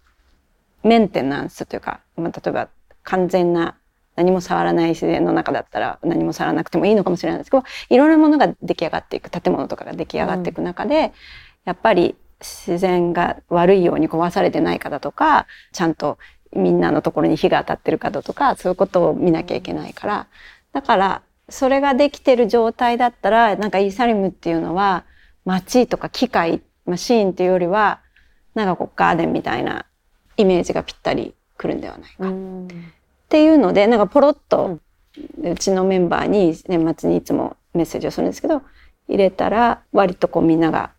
[0.82, 2.68] メンテナンスというか、まあ、例えば
[3.02, 3.76] 完全な
[4.16, 11.12] 何も触らない自然の中だったら何も触らなくてもいいのかもしれないですけど、いろんなものが出来上がっていく、建物とかが出来上がっていく中で、
[11.64, 16.18] やっぱり自然が悪いように壊されてないかだとか、ちゃんと
[16.54, 20.26] みんなのところに火が当たってるかだとか、そういうことを見なきゃいけないから。
[20.72, 25.04] だから、それができてる状態だったら、なんかイーサリムっていうのは、
[25.44, 28.00] 街とか機械、マシーンっていうよりは、
[28.54, 29.86] なんかこうガーデンみたいな
[30.36, 32.28] イメージがぴったりくるんではないか。
[32.28, 32.32] っ
[33.28, 34.78] ていうので、なんかポロッと、
[35.42, 38.62] うちのメンバーに年末にいつもメッセージをするんですけど、
[39.08, 40.90] 入れたら割とこうみんなが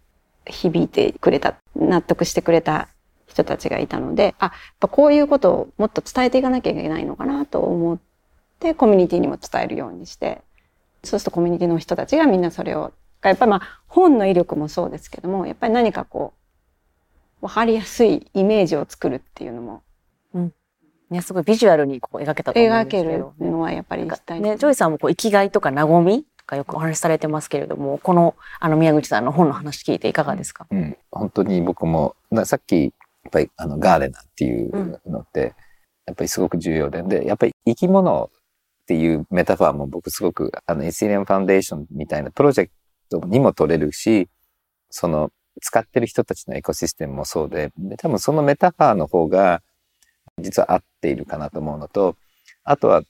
[0.45, 2.89] 響いてくれた、納得してくれた
[3.27, 7.99] 人たちがいたので、あ、やっぱこういうことをもっと伝えていかなきゃいけないのかなと思っ
[8.60, 10.41] て、コミュニティにも伝えるようにして、
[11.03, 16.34] そうするとコミュニティの人たちがみんなそれを、やっぱりまあ本の威力もそうですけども、やっぱり何かこ
[17.41, 19.84] う、わかりやすいイメージを作るっていうのも、
[21.13, 23.51] ね、すごいビジュアルにこう描けたと思うん描けですけどる。
[23.51, 30.67] のはやっぱりね、ジョイさんもこう生きがいとか和みとかよくお話しされてますけれども、このあの宮口さんの本の話聞いていかがですか？
[30.69, 32.91] うん、本当に僕もなさっきやっ
[33.31, 35.53] ぱりあのガーデナーっていうのって、
[36.05, 38.29] やっぱりすごく重要ででやっぱり生き物
[38.83, 42.71] っていうメタファーも僕すごくあのエスリアムファンデーションみたいなプロジェク
[43.09, 44.27] トにも取れるし
[44.89, 49.61] その使ってる人たちのエコシステムもそうでで多分そのメタファーの方が
[50.39, 52.17] 実は合っているかなと思うのと
[52.65, 53.03] あとは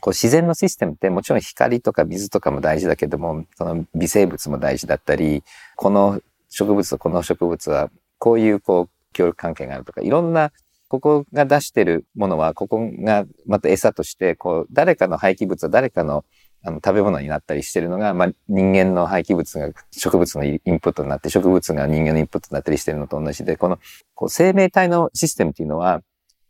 [0.00, 5.42] こう自然のシステムってもちろん光とか水とかも大事だけどもその微生物も大事だったり
[5.76, 10.52] この植物とこの植物はこういうこう協力関係があるとかいろんな
[10.88, 16.24] ここが出してるものは、ここがまた餌として、こう、誰かの廃棄物は誰かの
[16.62, 23.78] あの食べ物になったりしてるのが、まあ、人間の廃棄物が植物のインプットになって、植物が人間のインプットになったりしてるのと同じで、この
[24.14, 26.02] こう生命体のシステムっていうのは、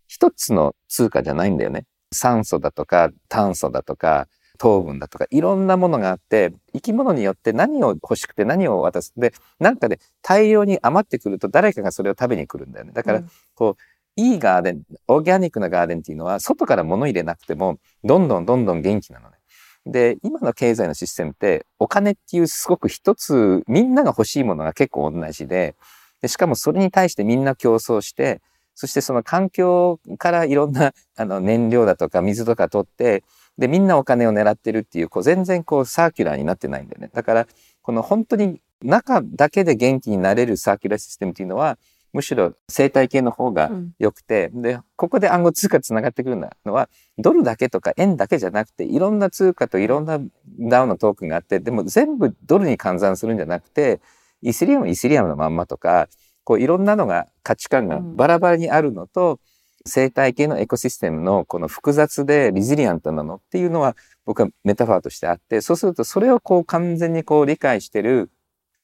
[0.06, 1.84] 一つの通貨じゃないんだよね。
[2.12, 9.12] 酸素だとか炭素だとか糖分だとかいろんなものがあって生き物によって何を欲しくて何を渡す。
[9.16, 12.92] でなんかで大量に余ってくると誰かがそれを食べに来るんだよね。
[12.92, 13.30] だから、うん。
[13.54, 13.82] こう
[14.20, 19.36] いいガーデンオーガニックなガーデンっていうのは外から物入れなくてもどんどんどんどん元気なのね。
[19.84, 25.76] で今の経済のシステムってお金っていうすごく一つみんなが欲しいものが結構同じで
[26.22, 28.40] でしかもそれに対してみんな競争して
[28.76, 33.24] そしてその環境からいろんな あの燃料だとか水とか取って、
[33.58, 37.10] で、みんなお金を狙ってるっていう、こう全然こうサーキュラーになってないんだよね。
[37.12, 37.46] だから、
[37.80, 41.78] この本当に中だけで元気になれるサーキュラーシステムっていうのは、
[42.12, 50.18] むしろ生態系の方が良くて、で、ここで暗号通貨つながってくるのは、ドルだけとか円だけじゃなくて、いろんな通貨といろんな
[50.60, 54.00] DAO のトークンがあって、でも全部ドルに換算するんじゃなくて、
[54.42, 56.08] イスリアムはイスリアムのまんまとか、
[56.46, 59.40] こういろんなのが価値観がバラバラにあるのと、
[59.84, 68.30] 生態系のエコシステムのこの複雑でリズリアントなのっていうのは僕はメタファーとしてあって、そうするとそれをこう完全にこう理解してる、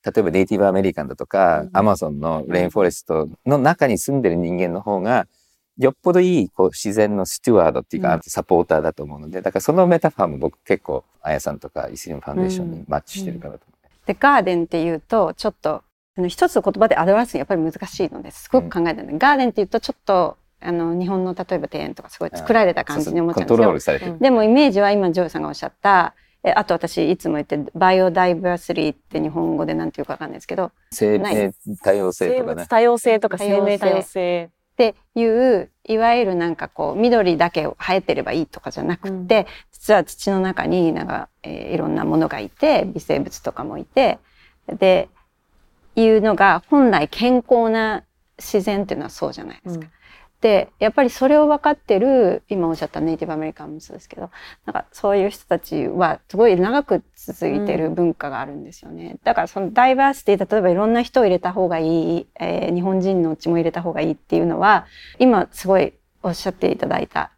[0.05, 5.29] 例えばネイティブアメリカンだとか、アマゾンのレインフォレストの中に住んでる人間の方が、
[5.79, 14.07] よっぽどいいこう自然のスチュワードっていうか、サポーターだと思うので、だからそのメタファーも僕結構、あやさんとかイスリアムファンデーションにマッチしてるかなと思う。
[14.07, 15.85] でガーデンっていうとちょっと
[16.17, 24.11] あの一つの言葉で表すのやっぱり難しいのですごく考えたんで、ガーデンっていうとちょっとあの日本の例えば庭園とかすごい作られた感じに思っちゃうんですけ。
[24.11, 32.55] どでもイメージは今ジョーさんがおっしゃったえあと私いつも言ってバイオダイバーシティって日本語でなんていうかわかんないですけど生命多様性生とかね。
[32.55, 34.51] 物多様性とか多様性生命多様性。
[34.73, 44.19] っていういわゆるなんかこう緑だけ生えてればいいとかじゃなくて、実は土の中になんか、えーいろんなものがいて微生物とかもいて
[44.67, 45.11] で
[45.97, 48.05] いうのが本来健康な
[48.39, 49.87] 自然っていうのはそうじゃないですか。
[50.41, 54.29] でやっぱりそれを分かってる今おっしゃったネイティブアメリカンもそうですけど
[54.67, 59.19] なんかそういう人たちはすごい長く続いてる文化があるんですよね。
[59.23, 64.87] だからそのダイバーシティ例えばいろんな人を入れた方がいい、えー日本人のうちも入れた方がいいっていうのは
[65.21, 65.93] 今すごい
[66.25, 67.31] おっしゃっていただいた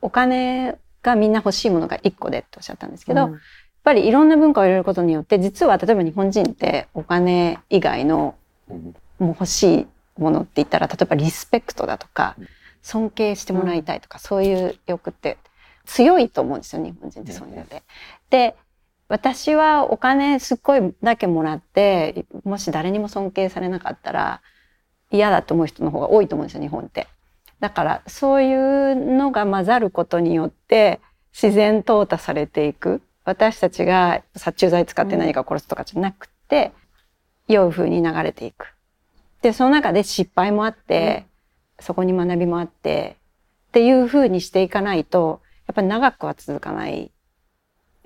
[0.00, 3.30] お金がみんな欲しいものが1個でっておっしゃったんですけど、やっ
[3.84, 8.34] ぱりいろんな文化を入れることによって実は例えば日本人ってお金以外の
[8.68, 9.86] うんもう欲しい
[10.18, 12.36] ものって言ったら例えばリスペクトだとか
[12.82, 15.38] 尊敬してもらいたいとか、そういう欲って
[15.86, 17.82] 強いと思うんですよ日本人ってそういうので。
[18.30, 18.56] で
[19.06, 24.40] 私はお金すっごいだけもらってもし誰にも尊敬されなかったら
[25.10, 27.06] 嫌だと思う人の方が多いと思うんですよ日本って。
[27.60, 31.00] だからそういうのが混ざることによって
[31.32, 36.72] 自然淘汰されていく私たちが殺虫剤使って何か殺すとかじゃなくて、
[37.48, 38.74] 良い風に流れていく。
[39.42, 41.26] でその中で失敗もあって、
[41.80, 43.16] そこに学びもあって
[43.68, 47.10] っていう風にしていかないとやっぱり長くは続かない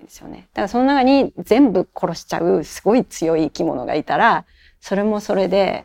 [0.02, 0.48] ですよね。
[0.54, 4.46] だからその中に全部殺しちゃうすごい強い生き物がいたら
[4.80, 5.84] それもそれで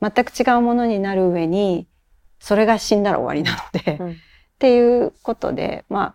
[0.00, 1.86] 全く違うものになる上に
[2.38, 4.16] それが死んだら終わりなので、うん
[4.60, 6.14] っていうことでまあ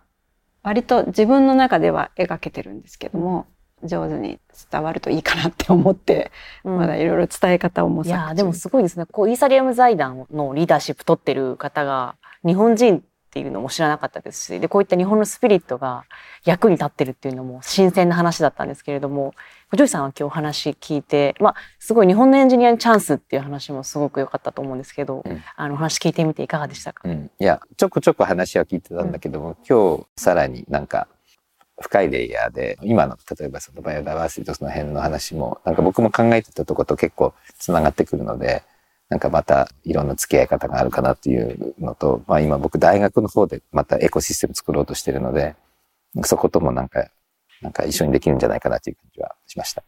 [0.66, 3.46] 割と自分の中では描けてるんですけども、
[3.84, 6.32] 上手に伝わるといいかなって思って、
[6.64, 6.76] うん。
[6.76, 8.24] まだいろいろ伝え方を模索中。
[8.24, 9.06] いやーでもすごいですね。
[9.06, 13.04] こうイーサリアム財団のリーダーシップ取ってる方が日本人
[13.36, 16.04] っていうのも知らなかったですし、でこういった日本のスピリットが
[16.46, 19.34] 役に立ってるっていうのも新鮮な話だったんですけれども、
[19.74, 25.42] ジョイさんは今日お話聞いて、まあすごい日本のエンジニアにチャンスっていう話もすごく良かったと思うんですけど、うん。
[25.54, 27.02] あのお話聞いてみていかがでしたか？
[27.06, 31.06] うん、いやちょこちょこ話は聞いてたんだけども、今日さらになんか
[31.78, 38.62] 深いレイヤーで今の例えばそのバイオダイバーシティとその辺の話もなんか僕も考えてたとこと結構つながってくるので
[39.08, 45.54] なんかまたいろんな付き合い方があるかなっていうのと、まあ、今僕大学の方でまたエコシステム作ろうとしてるので
[46.24, 47.08] そこともなんか
[47.62, 49.82] なんか一緒にできるんじゃないかなという感じはしました。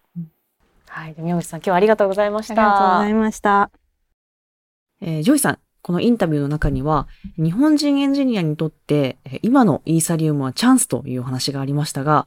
[0.87, 2.55] はい、で宮口さん今日はありがとうございました。
[2.55, 3.71] ありがとうございました。
[5.01, 12.27] えージョイさん、このインタビューの中には、日本人エンジニアにとって、えー今のイーサリウムはチャンスというお話がありましたが、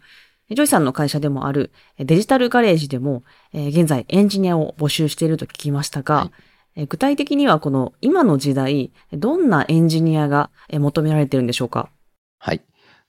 [0.49, 11.89] ジョイさんの会社でもあるえーデジタルガレージでも、えー現在エンジニアを募集していると聞きましたが、はいえー具体的にはこの今の時代、どんなエンジニアが求められてるんでしょうか？
[12.39, 12.61] はい。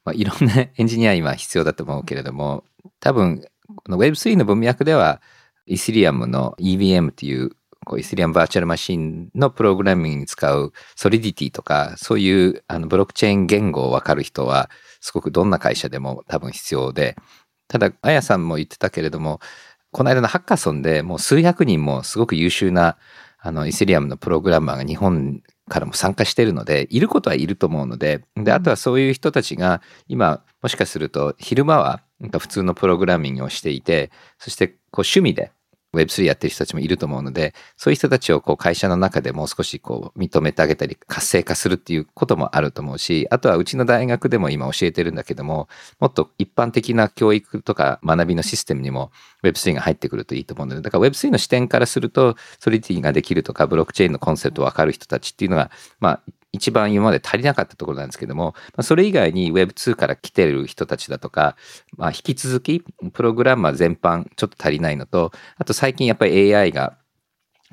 [0.04, 2.64] まあ、いろんな エンジニア今必要だと思うけれども、
[3.00, 3.44] 多分、
[3.76, 5.20] この Web3 の文脈では、
[5.66, 7.52] イスリアムの EVM っていう
[7.84, 17.16] こうイスリアムバーチャルマシンのプログラミングに使うソリディティとか、そういうあのブロックチェーン言語をわかる人は、すごくどんな会社でも多分必要で、
[17.68, 19.40] ただ、あやさんも言ってたけれども、
[19.90, 22.96] この間のハッカソンでもう数百人もすごく優秀な
[23.44, 35.50] あのイスリアムのプログラマーが日本からも参加しているので、いることはいると思うので、で、あとはそういう人たちが今、もしかすると昼間はなんか普通のプログラミングをしていて、そしてこう趣味で
[35.94, 45.68] Web3 やってる人たちもいると思うので、そういう人たちをこう会社の中でもう少しこう認めてあげたり活性化するっていうこともあると思うし、あとはうちの大学でも今教えてるんだけども、
[46.00, 49.12] もっと一般的な教育とか学びのシステムにも
[49.42, 55.70] Web3 が入ってくるといいと思うので、だから Web3 の視点からすると、ソリティができるとか、ブロックチェーンのコンセプトをわかる人たちっていうのが、
[56.00, 56.22] まあ
[56.52, 61.56] 一番今まで足りなかったところなんですけども、ま、それ以外に Web2 から来てる人たちだとか、
[61.96, 62.80] まあ、引き続き
[63.12, 66.98] プログラマー全般ちょっと足りないのと、あと最近やっぱり AI が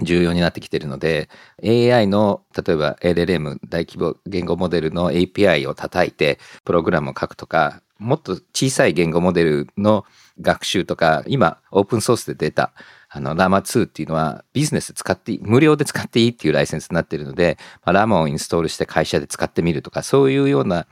[0.01, 1.29] 重要になってきてるので、
[1.63, 10.05] AI の、例えば LLM 大規模言語モデルの API を叩いてプログラムを書くとか、もっと小さい言語モデルの
[10.39, 12.71] 学習とか、今オープンソースで出た
[13.09, 20.85] あの、ラマ2っていうのはビジネス使っていい、無料で使っていいっていうライセンスになっているので、まあ、ラマをインストールして会社で使ってみるとか、そういうような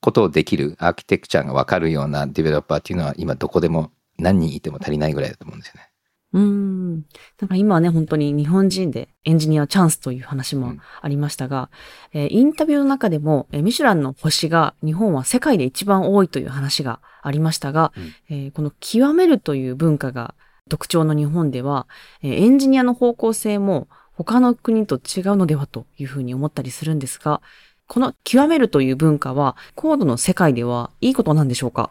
[0.00, 5.90] ことをできるアーキテクチャがわかるようなディベロッパーっていうのは今どこでも何人いても足りないぐらいだと思うんですよね。
[6.32, 6.94] うん。
[7.40, 11.70] なんか今はね、本当に日本人でエンジニアチャンスという話もありましたが、
[12.14, 20.34] うん、えー、インタビューの中でも、えー、ミシュランの星が日本は世界で一番多いという話がありましたが、うん、えー、この極めるという文化が
[20.70, 21.86] 特徴の日本では、
[22.22, 27.42] エンジニアの方向性も他の国と違うのではというふうに思ったりするんですが、
[27.86, 31.90] この極めるという文化は、コードの世界ではいいことなんでしょうか？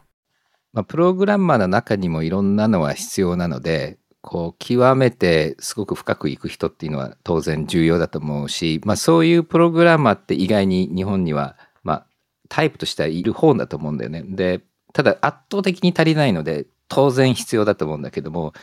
[0.74, 12.06] まあ、プログラマーの中にもいろんなのは必要なので、こう、極めてすごく深くいく人っていうのは当然重要だと思うし、まあそういうプログラマーって意外に日本には、まあ
[12.50, 14.24] タイプとしてはいる方だと思うんだよね。
[14.26, 14.62] で、
[14.94, 18.54] ただ圧倒的に足りないので、当然必要だと思うんだけども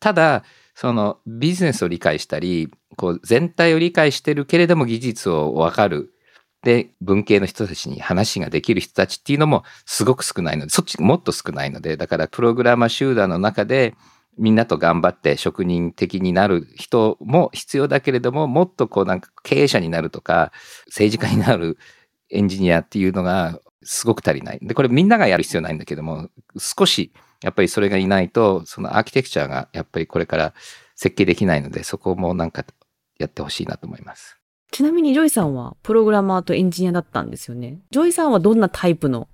[0.00, 6.12] ただそのビジネスを理解したりこう全体を理解してるけれども技術を分かる
[6.62, 13.94] で文系の人たちに話ができる人たちっていうのもすごく少ないのでそっちもっと少ないのでだからプログラマー集団の中で
[14.36, 20.52] みんなと頑張って職人的になる人も必要だけれどももっとこうなんか経営者になるとか
[20.86, 21.78] 政治家になる
[22.30, 24.58] エンジニアっていうのがすごく足りない。
[24.60, 26.28] で、これみんながやる必要ないんだけども、
[26.58, 27.12] 少し
[27.42, 30.54] やっぱりそれがいないと、そのアーキテクチャがやっぱりこれから
[30.94, 32.64] 設計できないので、そこもなんか
[33.18, 34.38] やってほしいなと思います。
[34.70, 37.80] ちなみにジョイさんはプログラマーとエンジニアだったんですよね。
[37.90, 39.28] ジョイさんはどんなタイプの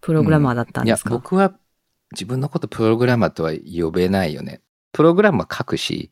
[0.00, 1.54] プログラマーだったんですか、うん、いや、僕は
[2.12, 4.60] 自分のことプログラマーとは呼べないよね。
[4.92, 6.10] プログラムは書くし、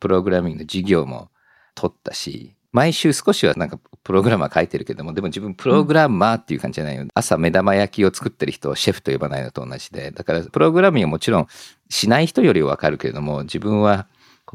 [0.00, 1.30] プログラミングの授業も
[1.74, 7.02] 取ったし、毎週少しはなんかプログラム書いてるけども、でも自分プログラマーっていう感じじゃないよ。
[7.02, 11.48] うん、朝目玉焼きを作ってる人をシェフと呼ばないのと同じで、だからプログラミングはもちろん
[11.90, 14.06] しない人よりはわかるけれども、自分は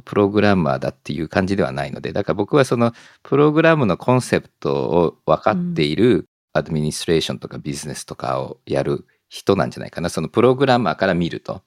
[0.05, 2.93] プログラマーだっていう感じではないので、だから僕はその
[3.23, 10.07] プログラムのコンセプトを分かっているアドミニストレーションとかビジネスとかをやる人なんじゃないかな。
[10.07, 11.61] そのプログラマーから見ると。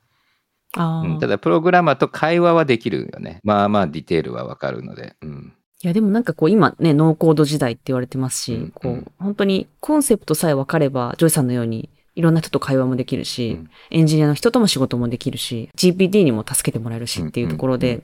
[0.79, 3.41] うん、ただプログラマーと会話はできるよね。
[3.45, 5.17] まあまあディテールはわかるので。
[5.21, 5.53] うん
[5.85, 18.03] いや、でもなんかこう今ね、ノーコード時代って言われてますし、うんうん、こう、本当にコンセプトさえ分かれば、ジョイさんのようにいろんな人と会話もできるし、うん、エンジニアの人とも仕事もできるし、GPT にも助けてもらえるしっていうところで、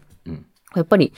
[0.75, 1.15] やっぱり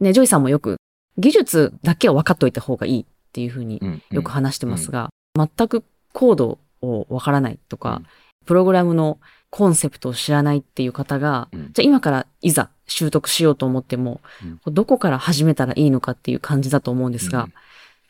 [0.00, 0.78] ね、ジョイさんもよく
[1.18, 8.00] 技術だけは分かっといた方がいいっていうふうによく話してますが、全くコードを分からないとか、
[8.46, 9.18] プログラムの
[9.50, 14.20] コンセプトを知らないっていう方が、うん、じゃあ今からいざ習得しようと思っても、
[14.66, 17.52] うん、どこから始めたらいいのかっていう感じだと思うんですが、うん、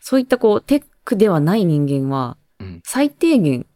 [0.00, 2.36] そういったこうテックではない人間は、
[2.84, 3.66] 最低限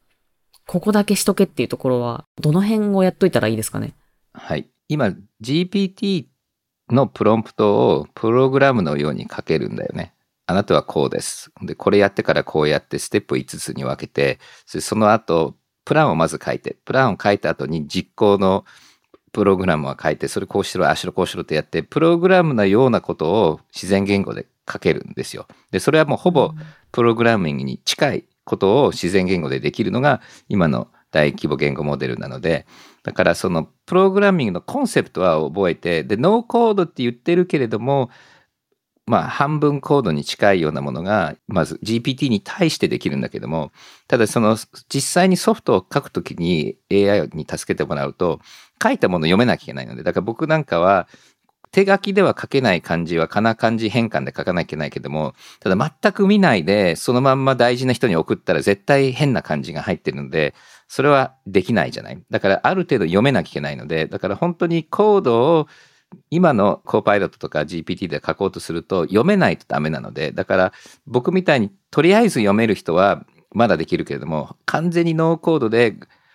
[0.66, 3.94] ここだけしとけっていうところは、どの辺をやっといたらいいですかね？
[4.32, 4.68] はい。
[4.88, 6.26] 今 GPT
[6.90, 10.14] のプロンプトをプログラムのように書けるんだよね。
[10.46, 11.52] あなたはこうです。
[11.62, 18.64] で、これやってからこうやってステップを5つに分けて、その後、プランをまず書いて、プランを書いた後に実行の
[19.32, 25.46] プログラムを書いて、それこうしろ、ああしろ、こうしろってやって、プログラムのようなことを自然言語で書けるんですよ。
[25.70, 26.52] で、それはもうほぼ
[26.92, 32.66] プログラミングに近いことを自然言語でできるのが今の大規模言語モデルなので、
[33.02, 38.10] だからそのプログラミングのコンセプトは覚えて、で、ノーコードって言ってるけれども、
[39.06, 43.72] まあ、半分コードに近いようなものが、まず GPT に対してできるんだけども、
[44.06, 44.56] ただその
[44.88, 48.40] 実際にソフトを書くときに AI に助けてもらうと、
[48.82, 51.08] 書いたもの読めなきゃいけないので、だから僕なんかは
[51.72, 60.54] 手書きでは書けない漢字はかな漢字変換で書かなきゃいけないけども、ただ全く見ないで、そのまんま大事な人に送ったら絶対変な漢字が入ってるので、
[60.88, 62.20] それはできないじゃない。
[62.30, 65.68] だからある程度読めなきゃいけないので、だから本当にコードを
[66.30, 70.72] 今のコーパイロットとか GPT で書こうとすると読めないとダメなので、だから
[71.06, 75.94] 僕みたいにとりあえず読める人はまだできるけれども、完全にノーコードで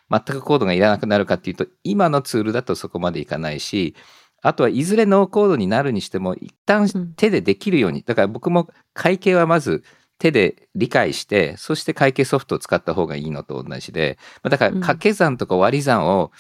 [0.10, 3.96] 全くコードがいらなくなるかっていうと、今のツールだとそこまでいかないし、
[4.42, 9.84] あとはいずれノーコードになるにしても、一旦手でできるように、だから僕も会計はまず
[10.20, 16.32] 手で理解して、そして会計ソフトを使った方がいいのと同じで、まあだから掛け算とか割り算を、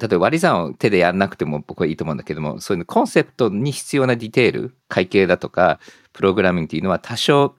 [0.00, 5.78] 例えば割り算を手でやんなくても僕はいいと思うんだけども、そういうのコンセプトに必要なディテール、会計だとか、
[6.12, 7.54] プログラミングっていうのは多少、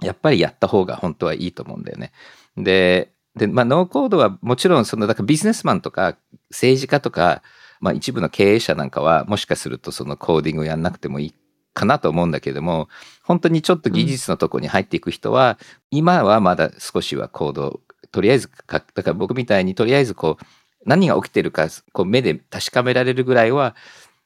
[0.00, 2.12] やっぱりやった方が本当はいいと思うんだよね。
[2.56, 6.16] で、で、まあ、ノーコードはもちろん、その、だからビジネスマンとか
[6.50, 7.42] 政治家とか、
[7.80, 11.34] まあ、一部の経営者なんかは、もしかするとそのコーディングをやんなくてもいい
[11.72, 12.88] かなと思うんだけれども、
[13.22, 15.58] 本当にちょっと技術のとこに入っていく人は、
[15.90, 17.80] 今はまだ少しはコード、
[18.10, 20.44] とりあえず書く、だから僕みたいにとりあえずこう、
[20.84, 23.76] 何が起きてるか、こう目で確かめられるぐらいは、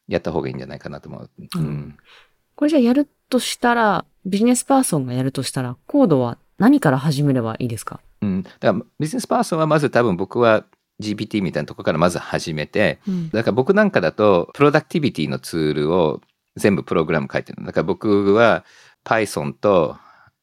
[0.09, 1.31] やった方がいいんじゃないかなと思う。
[1.57, 1.97] うん。
[2.55, 7.99] これじゃあやるとしたら、ビジネスパーソンがやるとしたら、コードは何から始めればいいですか？
[8.21, 8.43] うん。
[8.45, 10.65] だからビジネスパーソンはまず多分僕は
[11.01, 16.21] GPT みたいなところからまず始めて、うんだから僕なんかだと、 productivity のツールを
[16.55, 17.65] 全部プログラム書いてる。
[17.65, 18.65] だから僕は
[19.05, 19.97] Python と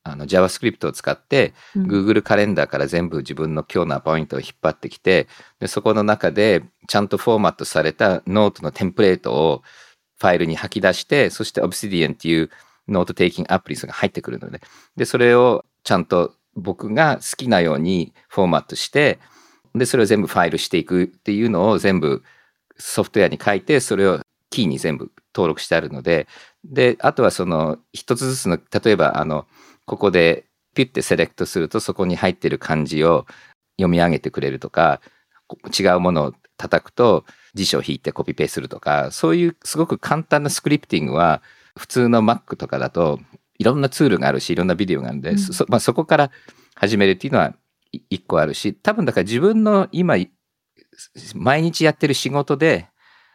[0.04, 5.30] あの JavaScript を使って、うん Google カレンダーから全部自分の今日のアポイントを引っ張ってきて、
[5.62, 9.64] でそこの中でちゃんとフォーマットされたノートのテンプレートを
[10.20, 12.50] ファイルに吐き出して、そして Obsidian っていう
[12.90, 14.60] note taking アプリが入ってくるので、
[14.98, 19.18] で、それをちゃんと僕が好きなようにフォーマットして、
[19.74, 22.22] で、それを全部ファイルしていくっていうのを全部
[22.78, 24.20] ソフトウェアに書いて、それを
[24.52, 26.28] キーに全部登録してあるので、
[26.64, 29.48] で、あとはその一つずつの、例えばあの、
[29.86, 33.26] ここでピュッてセレクトするとそこに入ってる漢字を
[33.80, 35.02] 読み上げてくれるとか、
[35.76, 37.26] 違うものを叩くと
[37.56, 41.42] 辞書を引いてコピペするとか、そういうすごく簡単な scripting は
[41.76, 43.20] 普通の Mac とかだと
[43.60, 46.32] いろんなツールがあるし、いろんなビデオがあるんで、うんそまあ、そこから
[46.76, 47.54] 始めるっていうのは
[47.92, 50.16] い一個あるし、多分だから自分の今
[51.36, 52.88] 毎日やってる仕事で、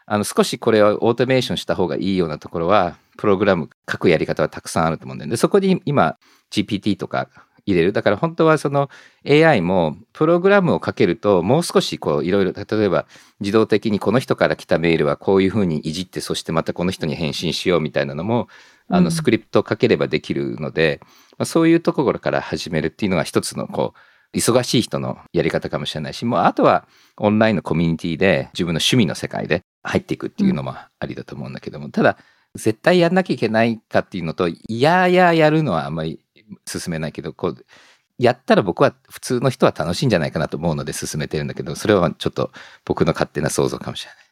[0.06, 5.32] あの少しこれをオートメーションした方がいいようなところは、プログラム書くやり方はたくさんあると思うんだよね。
[5.32, 6.16] で、そこに今
[6.50, 7.28] GPT とか
[7.66, 7.92] 入れる。
[7.92, 8.90] だから本当はその
[9.26, 13.06] AI もプログラムをかけるともう少しこういろいろ、例えば
[13.40, 18.48] 自動的にこの人から来たメールはこういうふうにいじって、そしてまたこの人に返信しようみたいなのも、
[18.88, 21.00] あうんのスクリプトをかければできるので、
[21.38, 32.18] まあ、そういうところから始めるっていうのが一つのこう、忙しい人のやり方かもしれないし、もうあとはオンラインのコミュニティで自分の趣味の世界で入っていくっていうのもありだと思うんだけども、ただ
[32.56, 36.20] 絶対やんなきゃいけないかっていうのと、いやいややるのはあんまり
[36.66, 37.66] 進めないけど、こう、
[38.18, 42.52] やったら僕は普通の人は楽しいんじゃないかなと思うので進めてるんだけど、それはちょっと
[42.84, 44.23] 僕の勝手な想像かもしれない。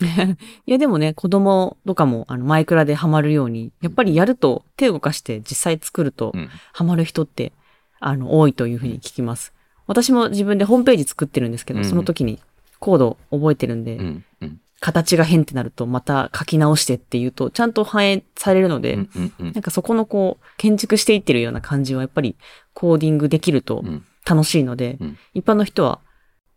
[0.66, 6.48] いやでもね、子供とかもあのマイクラでハマるように、やっぱりやると手を動かして実際作るとうん。
[6.72, 7.52] ハマる人って
[8.00, 9.52] あの多いというふうに聞きます。
[9.86, 12.40] 私も自分でホームページ作ってるんですけど、うんその時に
[12.80, 14.24] コードを覚えてるんで、うん。
[14.40, 14.60] うん。
[14.80, 18.98] 形が変ってなるとまた書き直してっていうとちゃんと反映されるので、
[19.38, 22.36] なんかそこのこう建築していってるような感じはやっぱり
[22.74, 24.04] コーディングできるとうん。
[24.26, 26.00] 楽しいので、うん一般の人は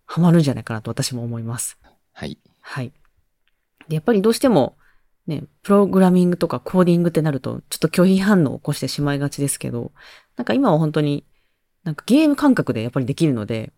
[0.05, 1.77] ハマるんじゃないかなと私も思います。
[2.13, 2.37] はい。
[2.61, 2.93] はい。
[3.89, 4.77] で、やっぱりどうしても、
[5.27, 9.91] ね、プログラミングとかコーディングってなると、ちょっと拒否反応を起こしてしまいがちですけど、
[10.35, 11.25] なんか今は本当に、
[11.83, 13.73] なんかゲーム感覚でやっぱりできるので、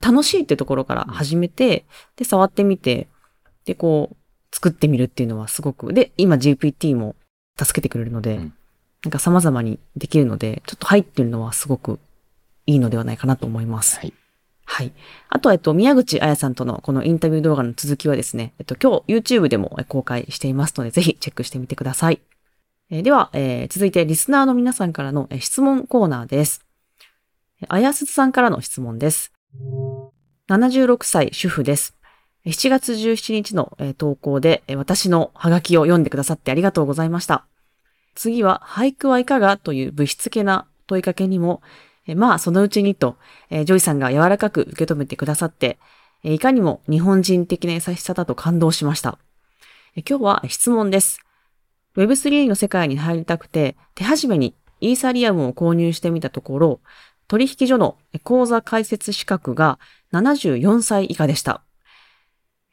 [0.00, 1.86] 楽しいってところから始めて、
[2.16, 3.08] で、触ってみて、
[3.64, 4.16] で、こう、
[4.54, 7.14] 作ってみるっていうのはすごく、で、今 GPT も
[7.56, 8.54] 助けてくれるので、うん
[9.04, 11.98] なんか様々にできるので、ちょっと入ってるのはすごく
[12.66, 13.98] いいのではないかなと思います。
[13.98, 14.14] はい。
[14.72, 14.92] はい。
[15.28, 22.22] あとは、えっと、宮口彩さんとのこのインタビュー動画の続きはですね、えっと、今日 YouTube でも公開していますので、ぜひチェックしてみてください。
[22.88, 26.64] えーでは、えー続いてリスナーの皆さんからの質問コーナーです。
[27.68, 29.34] あやすずさんからの質問です。
[30.48, 31.94] 76歳主婦です。
[32.46, 37.44] 7月17日の投稿で私のハガキを読んでくださってありがとうございました。
[38.14, 39.58] 次は、俳句はいかが？
[39.58, 41.60] という不躾な問いかけにも、
[42.06, 43.16] えまあ、そのうちにと、
[43.50, 45.78] えジョイさんが柔らかく受け止めてくださって、
[46.24, 49.18] えいかにも日本人的な優しさだと感動しました。
[49.94, 51.20] え今日は質問です。
[51.96, 56.80] Web3 の世界に入りたくて、手始めにイーサリアムを購入してみたところ、
[57.28, 59.78] 取引所の口座開設資格が
[60.12, 61.62] 74歳以下でした。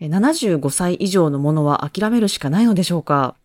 [0.02, 3.36] 75歳以上のものは諦めるしかないのでしょうか？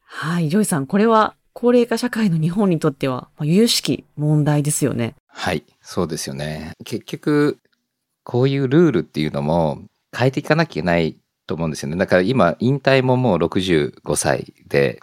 [0.00, 5.16] はい、ジョイさん、これは高齢化社会の日本にとっては、まあ、由々しき問題ですよね。
[5.26, 6.74] はい、そうですよね。
[6.84, 7.58] 結局、
[8.22, 9.82] こういうルールっていうのも
[10.16, 11.16] 変えていかなきゃいけない
[11.48, 11.96] と思うんですよね。
[11.96, 15.00] だから今、引退ももう65歳で、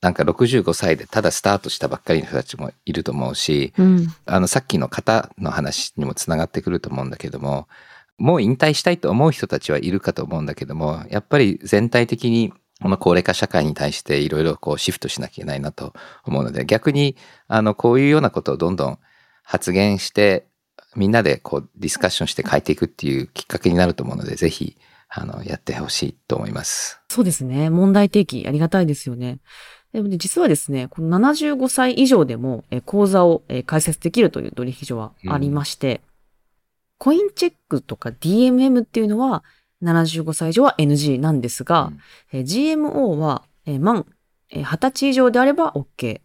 [0.00, 4.06] なんか65歳でただスタートしたばっかりの人たちもいると思うし、うん。
[4.24, 7.68] あのさっきの型の話にもつながってくると思うんだけども、
[8.16, 17.16] もう引退したいと思う人たちはいるかと思うんだけども、やっぱり全体的にこの高齢化社会に対していろいろこうシフトしなきゃいけないなと思うので、逆に
[17.48, 18.98] あのこういうようなことをどんどん
[19.42, 20.46] 発言して、
[20.94, 24.76] みんなでこうディスカッションして変えていくっていうきっかけになると思うので、ぜひ
[25.08, 27.00] あのやってほしいと思います。
[27.08, 27.68] そうですね。
[27.70, 29.38] 問題提起ありがたいですよね。
[29.92, 36.02] でもね、実はですね、この75歳以上でも、え座を、えー開設できるという取引所はありまして、
[36.98, 39.42] コインチェックとか DMM っていうのは、
[39.82, 41.98] 75歳以上は NG なんですが、うん
[42.32, 44.06] えー GMO は、えー満、
[44.50, 46.06] えー20歳以上であれば OK。
[46.06, 46.22] え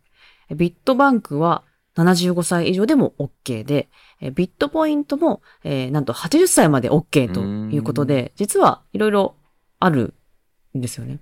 [0.49, 1.63] ービットバンクは
[1.95, 3.89] 75歳以上でも OK で、
[4.19, 9.35] えービットポイントも、えーなんと80歳まで OK ということで、実はいろいろ
[9.79, 10.13] ある
[10.75, 11.19] んですよね。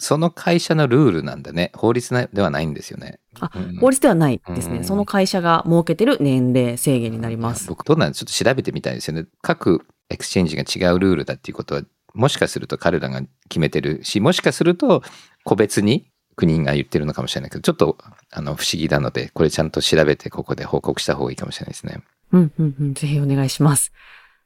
[0.00, 1.70] その会社のルールなんだね。
[1.76, 3.20] 法律ではないんですよね。
[3.38, 4.78] あうん法律ではないですね。
[4.78, 7.68] うんその会社が設けてる年齢制限になります。
[7.68, 9.26] 僕どうなんでちょっと調べてみたいですよね。
[9.40, 11.82] 各エクスチェンジが違うルールだっていうことは、
[12.14, 15.02] もしかすると彼らが決めてるし、もしかすると
[15.44, 17.98] 個別に国が言ってるのかもしれないけど、ちょっと
[18.30, 22.02] あの不思議なので、これちゃんと調べてここで報告した方がいいかもしれないですね。
[22.32, 22.94] うん、うん、うん。
[22.94, 23.92] ぜひお願いします。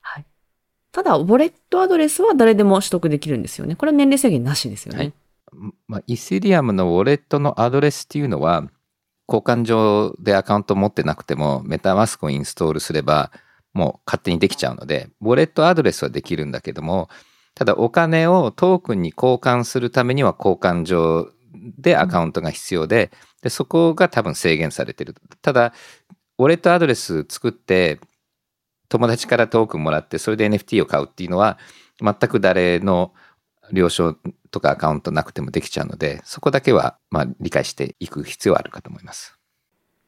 [0.01, 0.25] はい。
[0.93, 3.77] ただ、ウォレットアドレスは誰でも取得できるんですよね。
[3.77, 4.99] これは年齢制限なしですよね。
[4.99, 5.13] はい
[5.87, 8.69] まあ、イセリアムのウォレットのアドレスっていうのは、
[9.29, 13.31] 交換上でアカウント持ってなくても、メタマスクをインストールすれば、
[13.79, 17.09] もう勝手にできちゃうので、ウォレットアドレスはできるんだけども、
[17.55, 21.29] ただお金をトークンに交換するためには交換上
[21.79, 25.15] でアカウントが必要で、でそこが多分制限されてる。
[25.43, 25.73] ただ、
[26.39, 28.01] ウォレットアドレス作って、
[28.89, 31.59] 友達からトークンもらって、それで NFT を買うっていうのは、
[32.01, 33.13] 全く誰の
[33.73, 34.17] 了承
[34.51, 39.39] とかアカウントなくてもできちゃうので、そこだけは、まあ、理解していく必要はあるかと思います。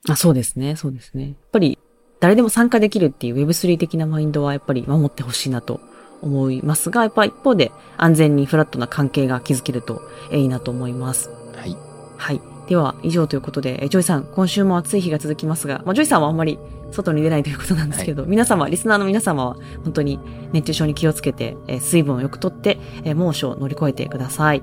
[0.09, 0.77] あ、そうですね。
[0.77, 1.29] そうですね。
[1.29, 1.79] やっぱり、
[2.21, 5.81] 誰でも参加できるっていう Web3 的なマインドはやっぱり守ってほしいなと
[6.23, 11.31] 思いますが、やっぱ一方で安全にフラットな関係が築けるとえいいなと思います。
[11.57, 11.77] はい。
[12.17, 12.41] はい。
[12.69, 16.59] では、以上ということで、えジョイさん、今週も暑い日が続きますが、まあ、ジョイさんはあんまり
[16.93, 20.21] 外に出ないということなんですけど、皆様、リスナーの皆様は、本当に
[20.53, 24.63] 熱中症に気をつけて、えー水分をよくとって、えー猛暑を乗り越えてください。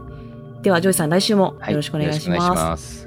[0.61, 1.73] では、ジョイさん、来週もはい。
[1.73, 2.37] よろしくお願いします。
[2.39, 3.06] よろくお願い